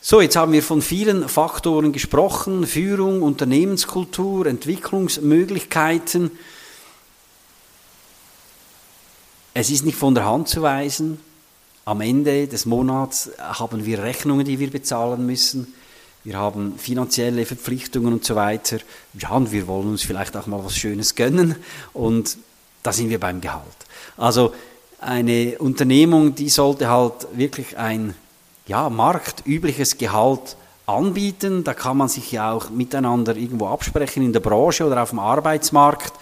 So, 0.00 0.20
jetzt 0.20 0.36
haben 0.36 0.52
wir 0.52 0.62
von 0.62 0.82
vielen 0.82 1.28
Faktoren 1.28 1.92
gesprochen, 1.92 2.66
Führung, 2.66 3.22
Unternehmenskultur, 3.22 4.46
Entwicklungsmöglichkeiten. 4.46 6.30
Es 9.54 9.70
ist 9.70 9.84
nicht 9.84 9.96
von 9.96 10.14
der 10.14 10.26
Hand 10.26 10.48
zu 10.48 10.60
weisen, 10.62 11.20
am 11.86 12.00
Ende 12.00 12.48
des 12.48 12.66
Monats 12.66 13.30
haben 13.38 13.84
wir 13.84 14.02
Rechnungen, 14.02 14.46
die 14.46 14.58
wir 14.58 14.70
bezahlen 14.70 15.26
müssen 15.26 15.74
wir 16.24 16.38
haben 16.38 16.78
finanzielle 16.78 17.44
Verpflichtungen 17.44 18.14
und 18.14 18.24
so 18.24 18.34
weiter. 18.34 18.78
Ja, 19.18 19.30
und 19.30 19.52
wir 19.52 19.66
wollen 19.66 19.88
uns 19.88 20.02
vielleicht 20.02 20.36
auch 20.36 20.46
mal 20.46 20.64
was 20.64 20.76
Schönes 20.76 21.14
gönnen 21.14 21.54
und 21.92 22.38
da 22.82 22.92
sind 22.92 23.10
wir 23.10 23.20
beim 23.20 23.42
Gehalt. 23.42 23.64
Also 24.16 24.54
eine 25.00 25.58
Unternehmung, 25.58 26.34
die 26.34 26.48
sollte 26.48 26.88
halt 26.88 27.26
wirklich 27.34 27.76
ein 27.76 28.14
ja, 28.66 28.88
marktübliches 28.88 29.98
Gehalt 29.98 30.56
anbieten. 30.86 31.62
Da 31.62 31.74
kann 31.74 31.98
man 31.98 32.08
sich 32.08 32.32
ja 32.32 32.52
auch 32.52 32.70
miteinander 32.70 33.36
irgendwo 33.36 33.66
absprechen 33.66 34.24
in 34.24 34.32
der 34.32 34.40
Branche 34.40 34.86
oder 34.86 35.02
auf 35.02 35.10
dem 35.10 35.18
Arbeitsmarkt. 35.18 36.12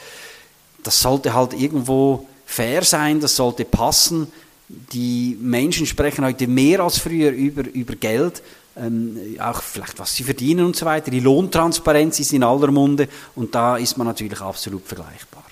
Das 0.82 1.00
sollte 1.00 1.32
halt 1.32 1.52
irgendwo 1.52 2.26
fair 2.44 2.82
sein, 2.82 3.20
das 3.20 3.36
sollte 3.36 3.64
passen. 3.64 4.32
Die 4.68 5.36
Menschen 5.40 5.86
sprechen 5.86 6.24
heute 6.24 6.48
mehr 6.48 6.80
als 6.80 6.98
früher 6.98 7.30
über, 7.30 7.68
über 7.72 7.94
Geld 7.94 8.42
ähm, 8.76 9.18
auch 9.40 9.62
vielleicht 9.62 9.98
was 9.98 10.14
sie 10.14 10.24
verdienen 10.24 10.66
und 10.66 10.76
so 10.76 10.86
weiter. 10.86 11.10
Die 11.10 11.20
Lohntransparenz 11.20 12.20
ist 12.20 12.32
in 12.32 12.44
aller 12.44 12.70
Munde 12.70 13.08
und 13.34 13.54
da 13.54 13.76
ist 13.76 13.96
man 13.96 14.06
natürlich 14.06 14.40
absolut 14.40 14.86
vergleichbar. 14.86 15.44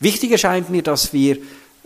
Wichtig 0.00 0.32
erscheint 0.32 0.70
mir, 0.70 0.82
dass 0.82 1.12
wir 1.12 1.38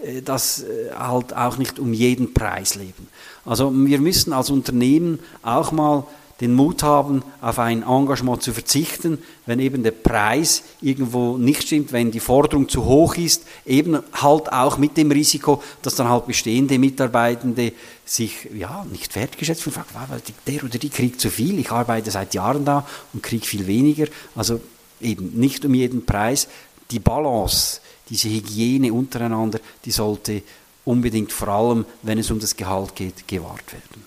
äh, 0.02 0.22
das 0.22 0.62
äh, 0.62 0.92
halt 0.96 1.34
auch 1.34 1.56
nicht 1.56 1.78
um 1.78 1.92
jeden 1.92 2.34
Preis 2.34 2.74
leben. 2.74 3.08
Also 3.44 3.72
wir 3.72 4.00
müssen 4.00 4.32
als 4.32 4.50
Unternehmen 4.50 5.20
auch 5.42 5.72
mal 5.72 6.04
den 6.40 6.54
Mut 6.54 6.82
haben, 6.82 7.22
auf 7.40 7.58
ein 7.58 7.82
Engagement 7.82 8.42
zu 8.42 8.52
verzichten, 8.52 9.18
wenn 9.46 9.58
eben 9.58 9.82
der 9.82 9.90
Preis 9.90 10.62
irgendwo 10.80 11.36
nicht 11.36 11.64
stimmt, 11.64 11.92
wenn 11.92 12.10
die 12.10 12.20
Forderung 12.20 12.68
zu 12.68 12.84
hoch 12.84 13.16
ist, 13.16 13.44
eben 13.66 13.98
halt 14.12 14.52
auch 14.52 14.78
mit 14.78 14.96
dem 14.96 15.10
Risiko, 15.10 15.62
dass 15.82 15.96
dann 15.96 16.08
halt 16.08 16.26
bestehende 16.26 16.78
Mitarbeitende 16.78 17.72
sich 18.04 18.48
ja 18.54 18.86
nicht 18.90 19.14
wertgeschätzt 19.14 19.62
fühlen, 19.62 19.74
fragen, 19.74 20.22
der 20.46 20.64
oder 20.64 20.78
die 20.78 20.88
kriegt 20.88 21.20
zu 21.20 21.30
viel, 21.30 21.58
ich 21.58 21.70
arbeite 21.70 22.10
seit 22.10 22.34
Jahren 22.34 22.64
da 22.64 22.86
und 23.12 23.22
kriege 23.22 23.44
viel 23.44 23.66
weniger. 23.66 24.06
Also 24.34 24.60
eben 25.00 25.32
nicht 25.38 25.64
um 25.64 25.74
jeden 25.74 26.04
Preis. 26.04 26.48
Die 26.90 26.98
Balance, 26.98 27.80
diese 28.08 28.28
Hygiene 28.28 28.92
untereinander, 28.92 29.60
die 29.84 29.90
sollte 29.90 30.42
unbedingt 30.84 31.32
vor 31.32 31.48
allem, 31.48 31.84
wenn 32.02 32.18
es 32.18 32.30
um 32.30 32.40
das 32.40 32.56
Gehalt 32.56 32.96
geht, 32.96 33.28
gewahrt 33.28 33.72
werden. 33.72 34.04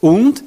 Und, 0.00 0.42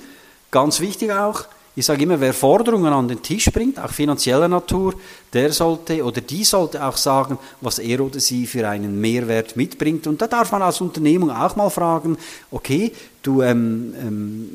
ganz 0.52 0.80
wichtig 0.80 1.12
auch, 1.12 1.46
ich 1.76 1.86
sage 1.86 2.04
immer, 2.04 2.20
wer 2.20 2.34
Forderungen 2.34 2.92
an 2.92 3.08
den 3.08 3.22
Tisch 3.22 3.46
bringt, 3.46 3.80
auch 3.80 3.92
finanzieller 3.92 4.50
Natur, 4.50 4.96
der 5.32 5.54
sollte 5.54 6.04
oder 6.04 6.20
die 6.20 6.44
sollte 6.44 6.84
auch 6.84 6.98
sagen, 6.98 7.38
was 7.62 7.80
er 7.80 8.02
oder 8.02 8.20
sie 8.20 8.48
für 8.48 8.68
einen 8.68 9.00
Mehrwert 9.00 9.56
mitbringt. 9.56 10.06
Und 10.06 10.22
da 10.22 10.28
darf 10.28 10.52
man 10.52 10.62
als 10.62 10.82
Unternehmung 10.82 11.32
auch 11.32 11.56
mal 11.56 11.70
fragen, 11.70 12.18
okay, 12.52 12.92
du 13.24 13.44
ähm, 13.44 13.94
ähm, 13.98 14.50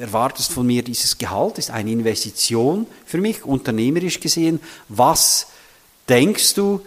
erwartest 0.00 0.52
von 0.52 0.66
mir 0.66 0.82
dieses 0.82 1.18
Gehalt, 1.18 1.58
ist 1.58 1.70
eine 1.70 1.90
Investition 1.90 2.86
für 3.04 3.18
mich, 3.18 3.44
unternehmerisch 3.44 4.18
gesehen. 4.18 4.58
Was 4.88 5.48
denkst 6.08 6.54
du, 6.54 6.80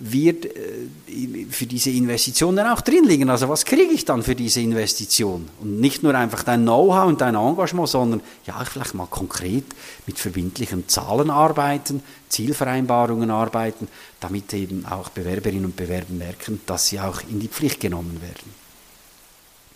wird 0.00 0.46
äh, 0.46 1.46
für 1.50 1.66
diese 1.66 1.90
Investition 1.90 2.56
dann 2.56 2.72
auch 2.72 2.80
drin 2.80 3.04
liegen. 3.04 3.30
Also 3.30 3.48
was 3.48 3.64
kriege 3.64 3.92
ich 3.92 4.04
dann 4.04 4.22
für 4.22 4.34
diese 4.34 4.60
Investition? 4.60 5.48
Und 5.60 5.80
nicht 5.80 6.02
nur 6.02 6.14
einfach 6.14 6.42
dein 6.42 6.62
Know-how 6.62 7.08
und 7.08 7.20
dein 7.20 7.34
Engagement, 7.34 7.88
sondern 7.88 8.20
ja, 8.46 8.62
vielleicht 8.64 8.94
mal 8.94 9.06
konkret 9.06 9.64
mit 10.06 10.18
verbindlichen 10.18 10.88
Zahlen 10.88 11.30
arbeiten, 11.30 12.02
Zielvereinbarungen 12.28 13.30
arbeiten, 13.30 13.88
damit 14.20 14.52
eben 14.54 14.84
auch 14.86 15.08
Bewerberinnen 15.10 15.66
und 15.66 15.76
Bewerber 15.76 16.12
merken, 16.12 16.60
dass 16.66 16.88
sie 16.88 17.00
auch 17.00 17.22
in 17.30 17.40
die 17.40 17.48
Pflicht 17.48 17.80
genommen 17.80 18.20
werden. 18.20 18.67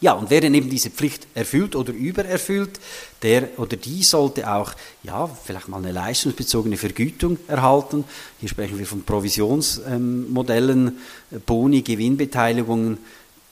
Ja, 0.02 0.14
und 0.14 0.30
wer 0.30 0.40
denn 0.40 0.52
eben 0.52 0.68
diese 0.68 0.90
Pflicht 0.90 1.28
erfüllt 1.32 1.76
oder 1.76 1.92
übererfüllt, 1.92 2.80
der 3.22 3.56
oder 3.56 3.76
die 3.76 4.02
sollte 4.02 4.52
auch, 4.52 4.72
ja, 5.04 5.28
vielleicht 5.28 5.68
mal 5.68 5.76
eine 5.76 5.92
leistungsbezogene 5.92 6.76
Vergütung 6.76 7.38
erhalten. 7.46 8.02
Hier 8.40 8.48
sprechen 8.48 8.80
wir 8.80 8.86
von 8.86 9.04
Provisionsmodellen, 9.04 10.98
ähm, 11.30 11.42
Boni, 11.46 11.82
Gewinnbeteiligungen. 11.82 12.98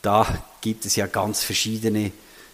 Da 0.03 0.27
gibt 0.61 0.87
es 0.87 0.97
ja 0.97 1.07
ganz 1.07 1.45
verschiedene 1.45 2.11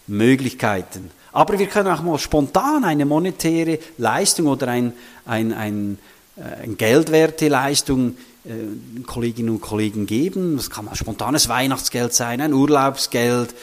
Möglichkeiten. 0.07 1.11
Aber 1.33 1.59
wir 1.59 1.67
können 1.67 1.89
auch 1.89 2.03
mal 2.03 2.19
spontan 2.19 2.85
eine 2.85 3.07
monetäre 3.07 3.79
Leistung 3.97 4.49
oder 4.49 4.69
ein, 4.69 4.93
ein, 5.25 5.55
ein, 5.55 5.99
äh, 6.37 6.67
geldwerte 6.69 7.49
Leistung 7.49 8.17
äh, 8.45 9.03
Kolleginnen 9.07 9.51
und 9.51 9.61
Kollegen 9.61 10.07
geben. 10.07 10.57
Das 10.57 10.71
kann 10.71 10.85
mal 10.85 10.95
spontanes 10.95 11.49
Weihnachtsgeld 11.49 12.13
sein, 12.13 12.41
ein 12.41 12.53
Urlaubsgeld, 12.53 13.55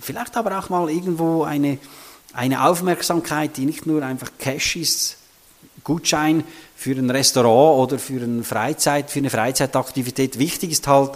vielleicht 0.00 0.36
aber 0.36 0.58
auch 0.58 0.70
mal 0.70 0.90
irgendwo 0.90 1.44
eine, 1.44 1.78
eine 2.32 2.64
Aufmerksamkeit, 2.64 3.56
die 3.56 3.66
nicht 3.66 3.86
nur 3.86 4.02
einfach 4.02 4.30
Cash 4.38 4.76
ist, 4.76 5.16
Gutschein 5.84 6.44
für 6.74 6.92
ein 6.96 7.10
Restaurant 7.10 7.78
oder 7.78 7.98
für, 7.98 8.22
eine 8.22 8.42
Freizeit, 8.42 9.10
für 9.10 9.20
eine 9.20 9.30
Freizeitaktivität. 9.30 10.38
Wichtig 10.38 10.72
ist 10.72 10.88
halt, 10.88 11.12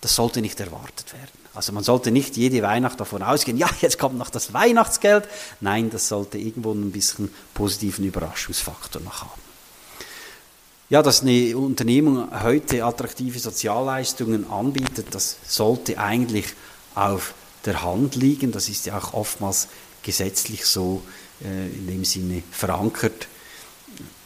das 0.00 0.14
sollte 0.14 0.40
nicht 0.40 0.58
erwartet 0.60 1.12
werden. 1.12 1.42
Also 1.54 1.72
man 1.72 1.84
sollte 1.84 2.10
nicht 2.10 2.36
jede 2.36 2.62
Weihnacht 2.62 2.98
davon 2.98 3.22
ausgehen, 3.22 3.58
ja, 3.58 3.68
jetzt 3.80 3.98
kommt 3.98 4.16
noch 4.16 4.30
das 4.30 4.54
Weihnachtsgeld. 4.54 5.28
Nein, 5.60 5.90
das 5.90 6.08
sollte 6.08 6.38
irgendwo 6.38 6.72
ein 6.72 6.92
bisschen 6.92 7.30
positiven 7.52 8.06
Überraschungsfaktor 8.06 9.02
noch 9.02 9.22
haben. 9.22 9.41
Ja, 10.92 11.02
dass 11.02 11.22
eine 11.22 11.56
Unternehmung 11.56 12.28
heute 12.42 12.84
attraktive 12.84 13.38
Sozialleistungen 13.38 14.50
anbietet, 14.50 15.06
das 15.12 15.38
sollte 15.42 15.96
eigentlich 15.96 16.44
auf 16.94 17.32
der 17.64 17.82
Hand 17.82 18.14
liegen. 18.14 18.52
Das 18.52 18.68
ist 18.68 18.84
ja 18.84 18.98
auch 18.98 19.14
oftmals 19.14 19.68
gesetzlich 20.02 20.66
so 20.66 21.02
äh, 21.42 21.68
in 21.68 21.86
dem 21.86 22.04
Sinne 22.04 22.42
verankert, 22.50 23.26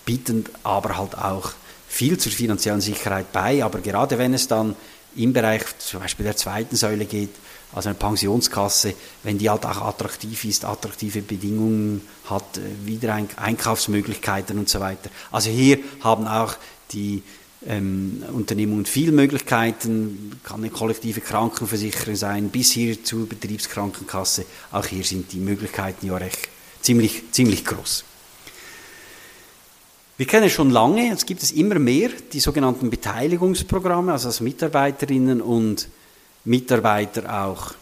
bieten 0.04 0.44
aber 0.64 0.98
halt 0.98 1.16
auch 1.16 1.52
viel 1.86 2.18
zur 2.18 2.32
finanziellen 2.32 2.80
Sicherheit 2.80 3.30
bei. 3.30 3.62
Aber 3.62 3.78
gerade 3.78 4.18
wenn 4.18 4.34
es 4.34 4.48
dann 4.48 4.74
im 5.14 5.32
Bereich 5.32 5.62
zum 5.78 6.00
Beispiel 6.00 6.24
der 6.24 6.36
zweiten 6.36 6.74
Säule 6.74 7.04
geht, 7.04 7.30
also 7.74 7.88
eine 7.88 7.98
Pensionskasse, 7.98 8.94
wenn 9.22 9.38
die 9.38 9.50
halt 9.50 9.66
auch 9.66 9.82
attraktiv 9.82 10.44
ist, 10.44 10.64
attraktive 10.64 11.22
Bedingungen 11.22 12.02
hat, 12.28 12.58
äh, 12.58 12.86
wieder 12.86 13.14
Einkaufsmöglichkeiten 13.14 14.58
und 14.58 14.68
so 14.68 14.80
weiter. 14.80 15.10
Also 15.30 15.50
hier 15.50 15.78
haben 16.00 16.26
auch 16.26 16.54
die 16.92 17.22
ähm, 17.66 18.22
Unternehmungen 18.32 18.86
viele 18.86 19.12
Möglichkeiten, 19.12 20.40
kann 20.44 20.60
eine 20.60 20.70
kollektive 20.70 21.20
Krankenversicherung 21.20 22.16
sein, 22.16 22.48
bis 22.50 22.72
hier 22.72 23.02
zur 23.02 23.28
Betriebskrankenkasse. 23.28 24.46
Auch 24.72 24.86
hier 24.86 25.04
sind 25.04 25.32
die 25.32 25.40
Möglichkeiten 25.40 26.06
ja 26.06 26.16
recht 26.16 26.48
ziemlich, 26.82 27.24
ziemlich 27.32 27.64
groß. 27.64 28.04
Wir 30.18 30.26
kennen 30.26 30.48
schon 30.48 30.70
lange, 30.70 31.12
es 31.12 31.26
gibt 31.26 31.42
es 31.42 31.52
immer 31.52 31.78
mehr, 31.78 32.08
die 32.32 32.40
sogenannten 32.40 32.88
Beteiligungsprogramme, 32.88 34.12
also 34.12 34.28
als 34.28 34.40
Mitarbeiterinnen 34.40 35.42
und 35.42 35.88
Mitarbeiter 36.46 37.44
auch 37.44 37.74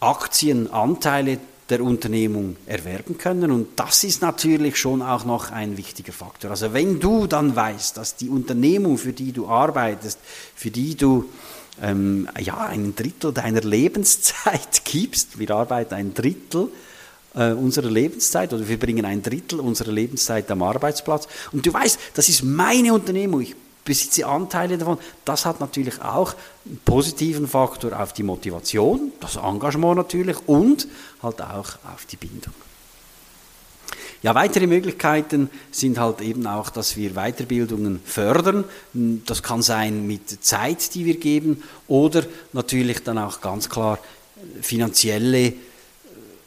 Aktien, 0.00 0.70
Anteile 0.70 1.38
der 1.70 1.82
Unternehmung 1.82 2.56
erwerben 2.66 3.18
können. 3.18 3.50
Und 3.50 3.68
das 3.76 4.04
ist 4.04 4.22
natürlich 4.22 4.76
schon 4.76 5.02
auch 5.02 5.24
noch 5.24 5.50
ein 5.50 5.76
wichtiger 5.76 6.12
Faktor. 6.12 6.50
Also 6.50 6.72
wenn 6.72 7.00
du 7.00 7.26
dann 7.26 7.56
weißt, 7.56 7.96
dass 7.96 8.16
die 8.16 8.28
Unternehmung, 8.28 8.98
für 8.98 9.12
die 9.12 9.32
du 9.32 9.48
arbeitest, 9.48 10.18
für 10.54 10.70
die 10.70 10.96
du 10.96 11.28
ähm, 11.82 12.28
ja, 12.38 12.58
ein 12.66 12.94
Drittel 12.94 13.32
deiner 13.32 13.62
Lebenszeit 13.62 14.82
gibst, 14.84 15.38
wir 15.38 15.50
arbeiten 15.50 15.94
ein 15.94 16.14
Drittel 16.14 16.68
äh, 17.34 17.52
unserer 17.52 17.90
Lebenszeit 17.90 18.52
oder 18.52 18.68
wir 18.68 18.78
bringen 18.78 19.04
ein 19.04 19.22
Drittel 19.22 19.60
unserer 19.60 19.92
Lebenszeit 19.92 20.50
am 20.50 20.62
Arbeitsplatz 20.62 21.28
und 21.52 21.66
du 21.66 21.72
weißt, 21.72 21.98
das 22.14 22.28
ist 22.28 22.42
meine 22.42 22.94
Unternehmung, 22.94 23.40
ich 23.40 23.54
besitze 23.86 24.26
Anteile 24.26 24.76
davon. 24.76 24.98
Das 25.24 25.46
hat 25.46 25.60
natürlich 25.60 26.02
auch 26.02 26.34
einen 26.66 26.78
positiven 26.84 27.48
Faktor 27.48 27.98
auf 27.98 28.12
die 28.12 28.22
Motivation, 28.22 29.12
das 29.20 29.36
Engagement 29.36 29.96
natürlich 29.96 30.36
und 30.46 30.86
halt 31.22 31.40
auch 31.40 31.78
auf 31.94 32.04
die 32.10 32.16
Bindung. 32.16 32.52
Ja, 34.22 34.34
weitere 34.34 34.66
Möglichkeiten 34.66 35.50
sind 35.70 35.98
halt 35.98 36.20
eben 36.20 36.46
auch, 36.46 36.70
dass 36.70 36.96
wir 36.96 37.10
Weiterbildungen 37.10 38.00
fördern. 38.04 38.64
Das 38.92 39.42
kann 39.42 39.62
sein 39.62 40.06
mit 40.06 40.44
Zeit, 40.44 40.94
die 40.94 41.04
wir 41.04 41.18
geben, 41.18 41.62
oder 41.86 42.24
natürlich 42.52 43.04
dann 43.04 43.18
auch 43.18 43.40
ganz 43.40 43.68
klar 43.68 43.98
finanzielle 44.60 45.52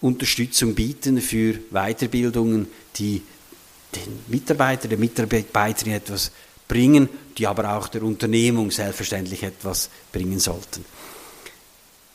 Unterstützung 0.02 0.76
bieten 0.76 1.22
für 1.22 1.54
Weiterbildungen, 1.72 2.68
die 2.98 3.22
den 3.96 4.20
Mitarbeiter, 4.28 4.88
der 4.88 4.98
Mitarbeiterin 4.98 5.94
etwas 5.94 6.32
bringen, 6.70 7.10
die 7.38 7.48
aber 7.48 7.76
auch 7.76 7.90
der 7.90 8.04
Unternehmung 8.04 8.72
selbstverständlich 8.72 9.44
etwas 9.44 9.90
bringen 10.14 10.40
sollten. 10.40 10.86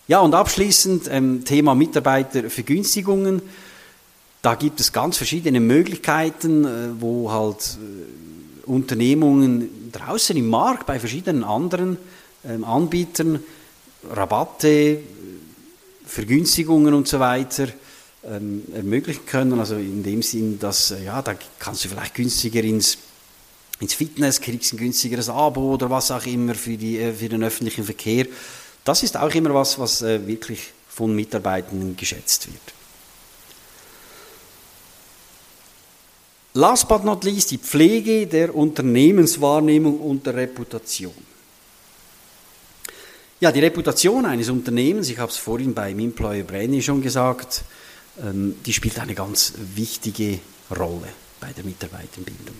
Ja, 0.08 0.20
und 0.20 0.34
abschließend 0.34 1.08
ähm, 1.10 1.44
Thema 1.44 1.74
Mitarbeitervergünstigungen. 1.74 3.42
Da 4.40 4.54
gibt 4.54 4.80
es 4.80 4.92
ganz 4.92 5.16
verschiedene 5.16 5.60
Möglichkeiten, 5.60 6.64
äh, 6.64 7.00
wo 7.00 7.30
halt 7.30 7.78
äh, 7.80 8.66
Unternehmungen 8.66 9.90
draußen 9.92 10.36
im 10.36 10.48
Markt 10.48 10.86
bei 10.86 10.98
verschiedenen 10.98 11.44
anderen 11.44 11.98
ähm, 12.46 12.64
Anbietern 12.64 13.40
Rabatte, 14.10 14.98
Vergünstigungen 16.06 16.92
und 16.92 17.08
so 17.08 17.18
weiter 17.18 17.68
ähm, 18.28 18.62
ermöglichen 18.74 19.24
können. 19.26 19.58
Also 19.58 19.76
in 19.76 20.02
dem 20.02 20.22
Sinn, 20.22 20.58
dass 20.58 20.90
äh, 20.90 21.04
ja, 21.04 21.22
da 21.22 21.34
kannst 21.58 21.84
du 21.84 21.88
vielleicht 21.88 22.14
günstiger 22.14 22.62
ins 22.62 22.98
ins 23.84 23.94
Fitness, 23.94 24.40
kriegst 24.40 24.72
ein 24.72 24.78
günstigeres 24.78 25.28
Abo 25.28 25.74
oder 25.74 25.88
was 25.90 26.10
auch 26.10 26.24
immer 26.26 26.54
für, 26.54 26.76
die, 26.76 26.98
äh, 26.98 27.12
für 27.12 27.28
den 27.28 27.44
öffentlichen 27.44 27.84
Verkehr. 27.84 28.26
Das 28.84 29.02
ist 29.02 29.16
auch 29.16 29.34
immer 29.34 29.54
was, 29.54 29.78
was 29.78 30.02
äh, 30.02 30.26
wirklich 30.26 30.72
von 30.88 31.14
Mitarbeitenden 31.14 31.96
geschätzt 31.96 32.46
wird. 32.46 32.74
Last 36.54 36.86
but 36.86 37.04
not 37.04 37.24
least 37.24 37.50
die 37.50 37.58
Pflege 37.58 38.26
der 38.26 38.54
Unternehmenswahrnehmung 38.54 39.98
und 39.98 40.24
der 40.24 40.36
Reputation. 40.36 41.14
Ja, 43.40 43.50
die 43.50 43.60
Reputation 43.60 44.24
eines 44.24 44.48
Unternehmens, 44.48 45.08
ich 45.08 45.18
habe 45.18 45.32
es 45.32 45.36
vorhin 45.36 45.74
beim 45.74 45.98
Employer 45.98 46.44
Branding 46.44 46.80
schon 46.80 47.02
gesagt, 47.02 47.64
ähm, 48.22 48.56
die 48.64 48.72
spielt 48.72 48.98
eine 49.00 49.14
ganz 49.14 49.52
wichtige 49.74 50.38
Rolle 50.70 51.08
bei 51.40 51.52
der 51.52 51.64
Mitarbeiterbindung. 51.64 52.54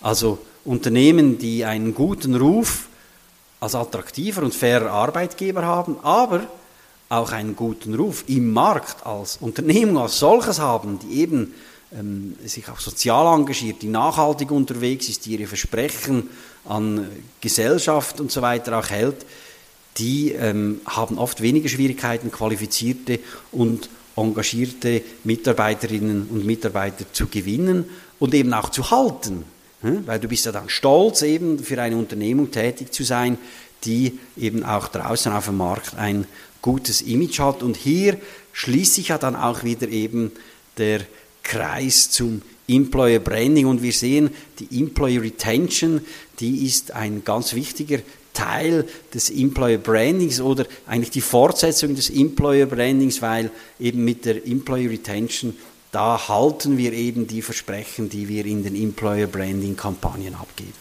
Also 0.00 0.38
Unternehmen, 0.64 1.38
die 1.38 1.64
einen 1.64 1.94
guten 1.94 2.34
Ruf 2.34 2.88
als 3.60 3.74
attraktiver 3.74 4.42
und 4.42 4.54
fairer 4.54 4.90
Arbeitgeber 4.90 5.62
haben, 5.62 5.96
aber 6.02 6.42
auch 7.08 7.32
einen 7.32 7.56
guten 7.56 7.94
Ruf 7.94 8.24
im 8.28 8.52
Markt 8.52 9.04
als 9.06 9.38
Unternehmung 9.40 9.98
als 9.98 10.18
solches 10.18 10.58
haben, 10.58 10.98
die 10.98 11.20
eben 11.20 11.54
ähm, 11.98 12.36
sich 12.44 12.68
auch 12.68 12.80
sozial 12.80 13.34
engagiert, 13.34 13.80
die 13.82 13.88
nachhaltig 13.88 14.50
unterwegs 14.50 15.08
ist, 15.08 15.24
die 15.24 15.32
ihre 15.32 15.46
Versprechen 15.46 16.28
an 16.66 17.08
Gesellschaft 17.40 18.20
und 18.20 18.30
so 18.30 18.42
weiter 18.42 18.78
auch 18.78 18.90
hält, 18.90 19.24
die 19.96 20.32
ähm, 20.32 20.80
haben 20.86 21.18
oft 21.18 21.40
weniger 21.40 21.68
Schwierigkeiten, 21.68 22.30
qualifizierte 22.30 23.20
und 23.52 23.88
engagierte 24.16 25.02
Mitarbeiterinnen 25.24 26.28
und 26.28 26.44
Mitarbeiter 26.44 27.06
zu 27.12 27.26
gewinnen 27.26 27.86
und 28.18 28.34
eben 28.34 28.52
auch 28.52 28.68
zu 28.68 28.90
halten. 28.90 29.44
Weil 29.80 30.18
du 30.18 30.28
bist 30.28 30.44
ja 30.44 30.52
dann 30.52 30.68
stolz, 30.68 31.22
eben 31.22 31.58
für 31.58 31.80
eine 31.80 31.96
Unternehmung 31.96 32.50
tätig 32.50 32.92
zu 32.92 33.04
sein, 33.04 33.38
die 33.84 34.18
eben 34.36 34.64
auch 34.64 34.88
draußen 34.88 35.32
auf 35.32 35.46
dem 35.46 35.58
Markt 35.58 35.96
ein 35.96 36.26
gutes 36.62 37.02
Image 37.02 37.38
hat. 37.38 37.62
Und 37.62 37.76
hier 37.76 38.18
schließt 38.52 38.94
sich 38.94 39.08
ja 39.08 39.18
dann 39.18 39.36
auch 39.36 39.62
wieder 39.62 39.88
eben 39.88 40.32
der 40.78 41.00
Kreis 41.42 42.10
zum 42.10 42.42
Employer 42.66 43.20
Branding 43.20 43.66
und 43.66 43.82
wir 43.82 43.92
sehen, 43.92 44.30
die 44.58 44.80
Employer 44.80 45.22
Retention, 45.22 46.02
die 46.38 46.66
ist 46.66 46.92
ein 46.92 47.24
ganz 47.24 47.54
wichtiger 47.54 48.00
Teil 48.34 48.86
des 49.12 49.30
Employer 49.30 49.78
Brandings 49.78 50.40
oder 50.40 50.66
eigentlich 50.86 51.10
die 51.10 51.22
Fortsetzung 51.22 51.96
des 51.96 52.10
Employer 52.10 52.66
Brandings, 52.66 53.22
weil 53.22 53.50
eben 53.80 54.04
mit 54.04 54.26
der 54.26 54.46
Employer 54.46 54.90
Retention 54.90 55.56
da 55.98 56.28
halten 56.28 56.78
wir 56.78 56.92
eben 56.92 57.26
die 57.26 57.42
Versprechen, 57.42 58.08
die 58.08 58.28
wir 58.28 58.46
in 58.46 58.62
den 58.62 58.76
Employer 58.76 59.26
Branding 59.26 59.76
Kampagnen 59.76 60.36
abgeben. 60.36 60.72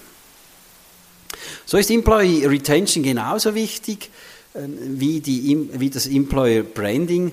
So 1.66 1.80
ist 1.80 1.90
Employee 1.90 2.46
Retention 2.46 3.04
genauso 3.04 3.56
wichtig 3.56 4.12
äh, 4.54 4.60
wie, 4.80 5.20
die, 5.20 5.70
wie 5.74 5.90
das 5.90 6.06
Employer 6.06 6.62
Branding. 6.62 7.32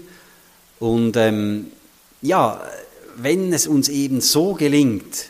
Und 0.81 1.19
ähm, 1.19 1.67
ja, 2.23 2.59
wenn 3.17 3.53
es 3.53 3.67
uns 3.67 3.91
eben 3.91 4.23
so 4.23 4.55
gelingt, 4.55 5.27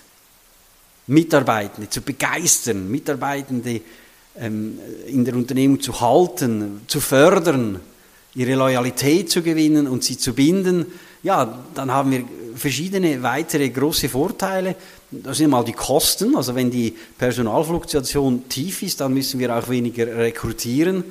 Mitarbeitende 1.08 1.90
zu 1.90 2.02
begeistern, 2.02 2.88
Mitarbeitende 2.88 3.80
ähm, 4.38 4.78
in 5.08 5.24
der 5.24 5.34
Unternehmung 5.34 5.80
zu 5.80 6.00
halten, 6.00 6.82
zu 6.86 7.00
fördern, 7.00 7.80
ihre 8.36 8.54
Loyalität 8.54 9.28
zu 9.28 9.42
gewinnen 9.42 9.88
und 9.88 10.04
sie 10.04 10.16
zu 10.16 10.34
binden, 10.34 10.86
ja, 11.24 11.58
dann 11.74 11.90
haben 11.90 12.12
wir 12.12 12.24
verschiedene 12.54 13.22
weitere 13.22 13.70
große 13.70 14.08
Vorteile. 14.08 14.76
Das 15.10 15.38
sind 15.38 15.50
mal 15.50 15.64
die 15.64 15.72
Kosten. 15.72 16.36
Also 16.36 16.54
wenn 16.54 16.70
die 16.70 16.94
Personalfluktuation 17.18 18.48
tief 18.48 18.82
ist, 18.82 19.00
dann 19.00 19.14
müssen 19.14 19.40
wir 19.40 19.56
auch 19.56 19.68
weniger 19.68 20.06
rekrutieren 20.06 21.02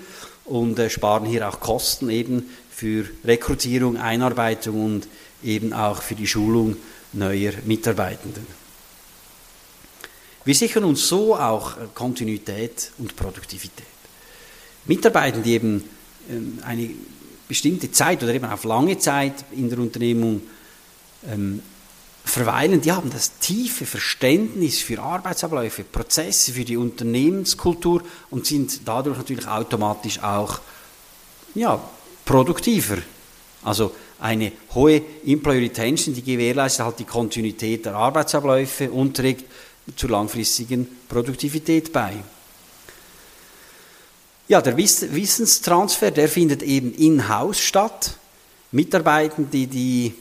und 0.46 0.78
äh, 0.80 0.90
sparen 0.90 1.26
hier 1.26 1.50
auch 1.50 1.60
Kosten 1.60 2.10
eben 2.10 2.50
für 2.70 3.06
Rekrutierung, 3.26 3.98
Einarbeitung 3.98 4.86
und 4.86 5.08
eben 5.44 5.74
auch 5.74 6.02
für 6.02 6.16
die 6.16 6.28
Schulung 6.28 6.78
neuer 7.12 7.54
Mitarbeitenden. 7.66 8.46
Wir 10.46 10.56
sichern 10.56 10.84
uns 10.84 11.08
so 11.08 11.36
auch 11.36 11.76
Kontinuität 11.96 12.92
und 12.98 13.16
Produktivität. 13.16 13.86
Mitarbeiter, 14.86 15.40
die 15.40 15.54
eben 15.54 15.84
ähm, 16.30 16.60
eine 16.66 16.90
bestimmte 17.48 17.92
Zeit 17.92 18.24
oder 18.24 18.34
eben 18.34 18.46
auf 18.46 18.64
lange 18.64 18.98
Zeit 18.98 19.34
in 19.52 19.70
der 19.70 19.80
Unternehmung 19.80 20.42
ähm, 21.32 21.62
verweilen, 22.26 22.82
die 22.82 22.92
haben 22.92 23.10
das 23.10 23.38
tiefe 23.40 23.86
Verständnis 23.86 24.80
für 24.80 25.02
Arbeitsabläufe, 25.02 25.84
Prozesse, 25.84 26.54
für 26.54 26.64
die 26.64 26.78
Unternehmenskultur 26.78 28.02
und 28.30 28.46
sind 28.46 28.82
dadurch 28.86 29.18
natürlich 29.18 29.48
automatisch 29.48 30.22
auch 30.24 30.62
ja, 31.54 31.82
produktiver. 32.26 32.98
Also 33.64 33.94
eine 34.20 34.52
hohe 34.74 35.02
Employee 35.26 35.64
Retention, 35.64 36.16
die 36.16 36.24
gewährleistet 36.24 36.86
halt 36.86 37.00
die 37.00 37.06
Kontinuität 37.06 37.86
der 37.86 37.96
Arbeitsabläufe 37.96 38.90
und 38.90 39.16
trägt 39.16 39.46
zur 39.96 40.10
langfristigen 40.10 40.88
Produktivität 41.10 41.92
bei. 41.92 42.14
Ja, 44.54 44.62
der 44.62 44.78
Wissenstransfer, 44.78 46.12
der 46.12 46.30
findet 46.30 46.62
eben 46.62 46.94
in-house 46.94 47.60
statt. 47.60 48.18
Mitarbeitende, 48.72 49.66
die 49.66 50.14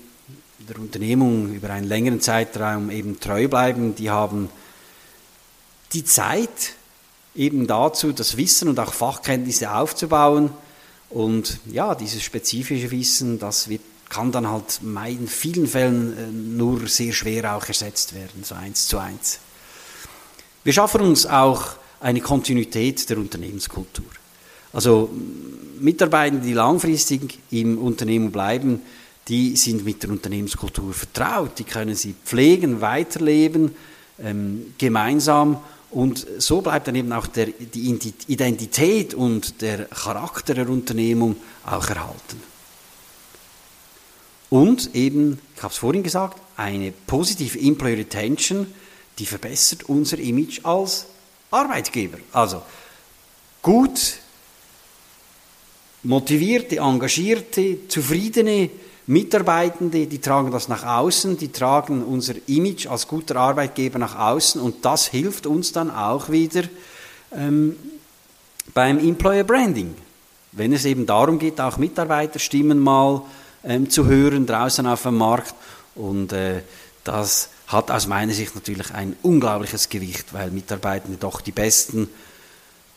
der 0.66 0.79
Unternehmung 0.79 1.53
über 1.53 1.68
einen 1.68 1.87
längeren 1.87 2.18
Zeitraum 2.18 2.90
eben 2.90 3.21
treu 3.21 3.47
bleiben, 3.47 3.95
die 3.95 4.09
haben 4.09 4.49
die 5.92 6.03
Zeit 6.07 6.49
eben 7.35 7.66
dazu, 7.66 8.12
das 8.12 8.38
Wissen 8.38 8.68
und 8.68 8.81
auch 8.81 8.95
Fachkenntnisse 8.95 9.71
aufzubauen. 9.71 10.51
Und 11.11 11.59
ja, 11.66 11.95
dieses 11.95 12.23
spezifische 12.23 12.90
Wissen, 12.90 13.38
das 13.38 13.68
wird, 13.68 13.83
kann 14.09 14.33
dann 14.33 14.49
halt 14.49 14.81
in 15.11 15.29
vielen 15.29 15.66
Fällen 15.66 16.16
äh, 16.16 16.27
nur 16.33 16.88
sehr 16.88 17.12
schwer 17.12 17.55
auch 17.55 17.66
ersetzt 17.66 18.14
werden, 18.14 18.45
so 18.45 18.55
eins 18.55 18.88
zu 18.88 18.97
eins. 18.97 19.40
Wir 20.64 20.73
schaffen 20.73 21.03
uns 21.03 21.27
auch 21.27 21.73
eine 22.01 22.23
Kontinuität 22.23 23.11
der 23.11 23.18
Unternehmenskultur. 23.18 24.07
Also 24.73 25.11
Mitarbeiter, 25.81 26.39
die 26.39 26.55
langfristig 26.55 27.39
im 27.51 27.79
Unternehmen 27.79 28.31
bleiben, 28.33 28.81
die 29.29 29.57
sind 29.57 29.85
mit 29.85 30.03
der 30.03 30.11
Unternehmenskultur 30.11 30.93
vertraut, 30.93 31.59
die 31.59 31.65
können 31.65 31.95
sie 31.95 32.15
pflegen, 32.25 32.81
weiterleben, 32.81 33.75
ähm, 34.23 34.75
gemeinsam 34.79 35.59
und 35.91 36.27
so 36.39 36.61
bleibt 36.61 36.89
dann 36.89 36.95
eben 36.95 37.13
auch 37.13 37.27
der, 37.27 37.47
die 37.47 37.97
Identität 38.29 39.15
und 39.15 39.61
der 39.61 39.85
Charakter 39.87 40.55
der 40.55 40.69
Unternehmung 40.69 41.37
auch 41.65 41.89
erhalten. 41.89 42.41
Und 44.49 44.95
eben, 44.95 45.39
ich 45.55 45.63
habe 45.63 45.73
es 45.73 45.79
vorhin 45.79 46.03
gesagt, 46.03 46.41
eine 46.57 46.93
positive 47.07 47.59
Employee 47.59 47.97
Retention 47.97 48.67
die 49.19 49.27
verbessert 49.27 49.85
unser 49.85 50.19
Image 50.19 50.65
als 50.65 51.07
Arbeitgeber. 51.51 52.19
Also 52.33 52.63
gut 53.61 54.15
motivierte, 56.03 56.79
engagierte, 56.79 57.88
zufriedene 57.88 58.71
Mitarbeitende, 59.07 60.07
die 60.07 60.21
tragen 60.21 60.51
das 60.51 60.69
nach 60.69 60.85
außen, 60.85 61.37
die 61.37 61.51
tragen 61.51 62.05
unser 62.05 62.35
Image 62.47 62.87
als 62.87 63.09
guter 63.09 63.37
Arbeitgeber 63.37 63.99
nach 63.99 64.17
außen 64.17 64.61
und 64.61 64.85
das 64.85 65.09
hilft 65.09 65.47
uns 65.47 65.73
dann 65.73 65.91
auch 65.91 66.31
wieder 66.31 66.62
ähm, 67.33 67.77
beim 68.75 68.99
Employer 68.99 69.45
Branding. 69.45 69.95
Wenn 70.53 70.73
es 70.73 70.85
eben 70.85 71.07
darum 71.07 71.38
geht, 71.38 71.61
auch 71.61 71.79
Mitarbeiterstimmen 71.79 72.79
mal 72.79 73.23
ähm, 73.65 73.91
zu 73.91 74.07
hören 74.07 74.47
draußen 74.47 74.87
auf 74.87 75.03
dem 75.03 75.17
Markt 75.17 75.55
und 75.95 76.33
äh, 76.33 76.62
das 77.05 77.49
hat 77.67 77.91
aus 77.91 78.07
meiner 78.07 78.33
Sicht 78.33 78.55
natürlich 78.55 78.93
ein 78.93 79.17
unglaubliches 79.23 79.88
Gewicht, 79.88 80.33
weil 80.33 80.51
Mitarbeitende 80.51 81.19
doch 81.19 81.41
die 81.41 81.53
besten 81.53 82.09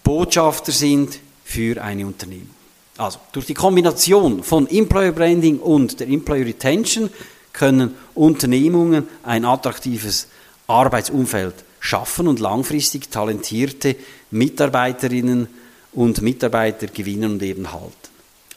Botschafter 0.03 0.71
sind 0.71 1.17
für 1.43 1.81
eine 1.81 2.05
Unternehmung. 2.05 2.54
Also 2.97 3.19
durch 3.33 3.45
die 3.45 3.53
Kombination 3.53 4.41
von 4.43 4.67
Employer 4.67 5.11
Branding 5.11 5.59
und 5.59 5.99
der 5.99 6.07
Employer 6.07 6.45
Retention 6.45 7.09
können 7.51 7.95
Unternehmungen 8.13 9.07
ein 9.23 9.43
attraktives 9.43 10.27
Arbeitsumfeld 10.67 11.55
schaffen 11.79 12.27
und 12.27 12.39
langfristig 12.39 13.11
talentierte 13.11 13.95
Mitarbeiterinnen 14.31 15.47
und 15.91 16.21
Mitarbeiter 16.21 16.87
gewinnen 16.87 17.33
und 17.33 17.43
eben 17.43 17.71
halten. 17.71 17.93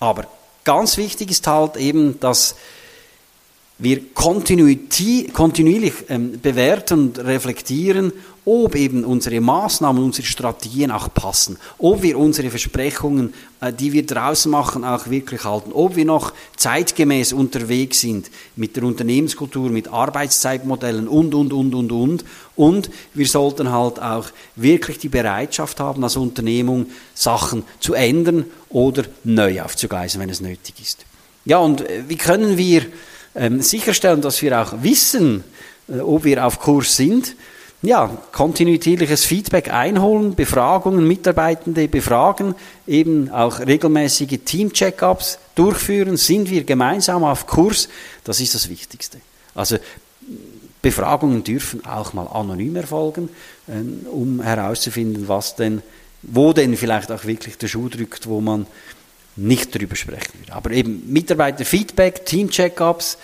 Aber 0.00 0.26
ganz 0.64 0.96
wichtig 0.96 1.30
ist 1.30 1.46
halt 1.46 1.76
eben, 1.76 2.18
dass 2.20 2.54
wir 3.78 4.12
kontinuierlich 4.12 5.92
ähm, 6.08 6.40
bewerten 6.40 6.98
und 6.98 7.18
reflektieren, 7.18 8.12
ob 8.48 8.74
eben 8.76 9.04
unsere 9.04 9.42
Maßnahmen, 9.42 10.02
unsere 10.02 10.26
Strategien 10.26 10.90
auch 10.90 11.12
passen, 11.12 11.58
ob 11.76 12.02
wir 12.02 12.18
unsere 12.18 12.48
Versprechungen, 12.48 13.34
äh, 13.60 13.72
die 13.74 13.92
wir 13.92 14.06
draußen 14.06 14.50
machen, 14.50 14.84
auch 14.84 15.10
wirklich 15.10 15.44
halten, 15.44 15.72
ob 15.72 15.96
wir 15.96 16.06
noch 16.06 16.32
zeitgemäß 16.56 17.34
unterwegs 17.34 18.00
sind 18.00 18.30
mit 18.56 18.76
der 18.76 18.84
Unternehmenskultur, 18.84 19.68
mit 19.68 19.88
Arbeitszeitmodellen 19.88 21.08
und, 21.08 21.34
und, 21.34 21.52
und, 21.52 21.74
und, 21.74 21.92
und. 21.92 22.24
Und 22.56 22.90
wir 23.12 23.26
sollten 23.26 23.70
halt 23.70 24.00
auch 24.00 24.26
wirklich 24.56 24.98
die 24.98 25.10
Bereitschaft 25.10 25.78
haben, 25.78 26.02
als 26.02 26.16
Unternehmung 26.16 26.86
Sachen 27.14 27.64
zu 27.80 27.92
ändern 27.92 28.46
oder 28.70 29.04
neu 29.24 29.60
aufzugleisen, 29.60 30.22
wenn 30.22 30.30
es 30.30 30.40
nötig 30.40 30.74
ist. 30.80 31.04
Ja, 31.44 31.58
und 31.58 31.82
äh, 31.82 32.04
wie 32.08 32.16
können 32.16 32.56
wir 32.56 32.86
ähm, 33.34 33.60
sicherstellen, 33.60 34.22
dass 34.22 34.40
wir 34.40 34.58
auch 34.58 34.82
wissen, 34.82 35.44
äh, 35.88 36.00
ob 36.00 36.24
wir 36.24 36.46
auf 36.46 36.60
Kurs 36.60 36.96
sind. 36.96 37.36
Ja, 37.80 38.08
kontinuierliches 38.32 39.24
Feedback 39.24 39.72
einholen, 39.72 40.34
Befragungen, 40.34 41.06
Mitarbeitende 41.06 41.86
befragen, 41.86 42.56
eben 42.88 43.30
auch 43.30 43.60
regelmäßige 43.60 44.40
Team-Check-ups 44.44 45.38
durchführen. 45.54 46.16
Sind 46.16 46.50
wir 46.50 46.64
gemeinsam 46.64 47.22
auf 47.22 47.46
Kurs? 47.46 47.88
Das 48.24 48.40
ist 48.40 48.56
das 48.56 48.68
Wichtigste. 48.68 49.18
Also 49.54 49.78
Befragungen 50.82 51.44
dürfen 51.44 51.86
auch 51.86 52.14
mal 52.14 52.26
anonym 52.26 52.74
erfolgen, 52.74 53.28
ähm, 53.68 54.06
um 54.10 54.42
herauszufinden, 54.42 55.28
was 55.28 55.54
denn, 55.54 55.82
wo 56.22 56.52
denn 56.52 56.76
vielleicht 56.76 57.12
auch 57.12 57.26
wirklich 57.26 57.58
der 57.58 57.68
Schuh 57.68 57.88
drückt, 57.88 58.28
wo 58.28 58.40
man 58.40 58.66
nicht 59.36 59.72
darüber 59.72 59.94
sprechen 59.94 60.32
würde. 60.40 60.52
Aber 60.52 60.72
eben 60.72 61.12
Mitarbeiterfeedback, 61.12 62.26
Team-Check-ups, 62.26 63.18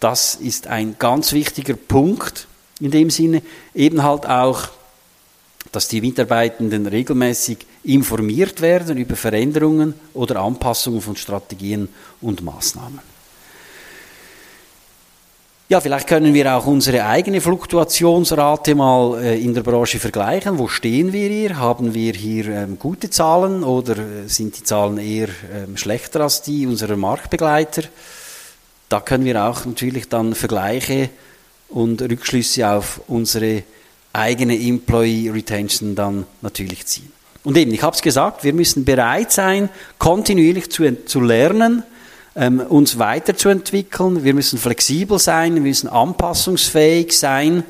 das 0.00 0.34
ist 0.34 0.66
ein 0.66 0.96
ganz 0.98 1.34
wichtiger 1.34 1.74
Punkt 1.74 2.46
in 2.80 2.90
dem 2.90 3.10
Sinne. 3.10 3.42
Eben 3.74 4.02
halt 4.02 4.26
auch, 4.26 4.68
dass 5.72 5.88
die 5.88 6.00
Mitarbeitenden 6.00 6.86
regelmäßig 6.86 7.58
informiert 7.84 8.60
werden 8.60 8.96
über 8.96 9.16
Veränderungen 9.16 9.94
oder 10.14 10.40
Anpassungen 10.40 11.00
von 11.00 11.16
Strategien 11.16 11.88
und 12.20 12.42
Maßnahmen. 12.42 13.00
Ja, 15.70 15.82
vielleicht 15.82 16.06
können 16.06 16.32
wir 16.32 16.56
auch 16.56 16.66
unsere 16.66 17.04
eigene 17.04 17.42
Fluktuationsrate 17.42 18.74
mal 18.74 19.22
äh, 19.22 19.38
in 19.38 19.52
der 19.52 19.62
Branche 19.62 19.98
vergleichen. 19.98 20.58
Wo 20.58 20.66
stehen 20.66 21.12
wir 21.12 21.28
hier? 21.28 21.58
Haben 21.58 21.92
wir 21.92 22.14
hier 22.14 22.46
ähm, 22.46 22.78
gute 22.78 23.10
Zahlen 23.10 23.62
oder 23.62 23.98
äh, 23.98 24.28
sind 24.28 24.58
die 24.58 24.64
Zahlen 24.64 24.96
eher 24.96 25.28
ähm, 25.52 25.76
schlechter 25.76 26.22
als 26.22 26.40
die 26.40 26.66
unserer 26.66 26.96
Marktbegleiter? 26.96 27.82
Da 28.88 29.00
können 29.00 29.26
wir 29.26 29.44
auch 29.44 29.66
natürlich 29.66 30.08
dann 30.08 30.34
Vergleiche 30.34 31.10
und 31.68 32.00
Rückschlüsse 32.02 32.68
auf 32.68 33.00
unsere 33.08 33.62
eigene 34.12 34.58
Employee 34.58 35.30
Retention 35.30 35.94
dann 35.94 36.26
natürlich 36.42 36.86
ziehen. 36.86 37.12
Und 37.44 37.56
eben, 37.56 37.72
ich 37.72 37.82
habe 37.82 37.94
es 37.94 38.02
gesagt, 38.02 38.44
wir 38.44 38.52
müssen 38.52 38.84
bereit 38.84 39.32
sein, 39.32 39.68
kontinuierlich 39.98 40.70
zu, 40.70 41.04
zu 41.04 41.20
lernen, 41.20 41.82
ähm, 42.34 42.60
uns 42.60 42.98
weiterzuentwickeln. 42.98 44.24
Wir 44.24 44.34
müssen 44.34 44.58
flexibel 44.58 45.18
sein, 45.18 45.54
wir 45.54 45.62
müssen 45.62 45.88
anpassungsfähig 45.88 47.16
sein 47.18 47.64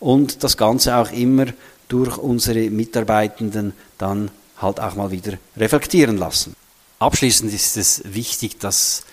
und 0.00 0.42
das 0.42 0.56
Ganze 0.56 0.96
auch 0.96 1.12
immer 1.12 1.46
durch 1.88 2.16
unsere 2.18 2.70
Mitarbeitenden 2.70 3.74
dann 3.98 4.30
halt 4.58 4.80
auch 4.80 4.94
mal 4.94 5.10
wieder 5.10 5.34
reflektieren 5.56 6.16
lassen. 6.16 6.56
Abschließend 6.98 7.52
ist 7.52 7.76
es 7.76 8.02
wichtig, 8.04 8.58
dass 8.60 9.04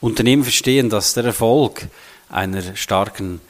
Unternehmen 0.00 0.42
verstehen, 0.42 0.90
dass 0.90 1.14
der 1.14 1.24
Erfolg 1.24 1.88
einer 2.28 2.76
starken 2.76 3.40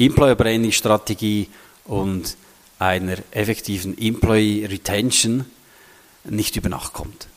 Employer 0.00 0.34
Branding 0.34 0.72
Strategie 0.72 1.48
und 1.84 2.36
einer 2.78 3.16
effektiven 3.30 3.96
Employee 3.98 4.66
Retention 4.66 5.44
nicht 6.24 6.56
über 6.56 6.68
Nacht 6.68 6.92
kommt. 6.92 7.28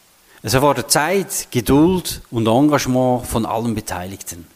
Es 0.41 0.53
erfordert 0.53 0.91
Zeit, 0.91 1.47
Geduld 1.51 2.21
und 2.31 2.47
Engagement 2.47 3.25
von 3.25 3.45
allen 3.45 3.75
Beteiligten. 3.75 4.47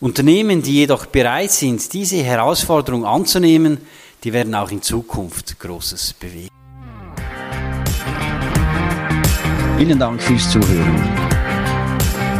Unternehmen, 0.00 0.62
die 0.62 0.74
jedoch 0.74 1.06
bereit 1.06 1.52
sind, 1.52 1.92
diese 1.92 2.22
Herausforderung 2.22 3.04
anzunehmen, 3.04 3.78
die 4.22 4.32
werden 4.32 4.54
auch 4.54 4.70
in 4.70 4.82
Zukunft 4.82 5.58
Großes 5.58 6.14
bewegen. 6.14 6.48
Vielen 9.78 9.98
Dank 9.98 10.22
fürs 10.22 10.50
Zuhören. 10.50 11.24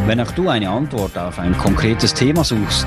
Wenn 0.06 0.20
auch 0.20 0.30
du 0.32 0.48
eine 0.48 0.68
Antwort 0.68 1.16
auf 1.16 1.38
ein 1.38 1.56
konkretes 1.56 2.14
Thema 2.14 2.44
suchst 2.44 2.86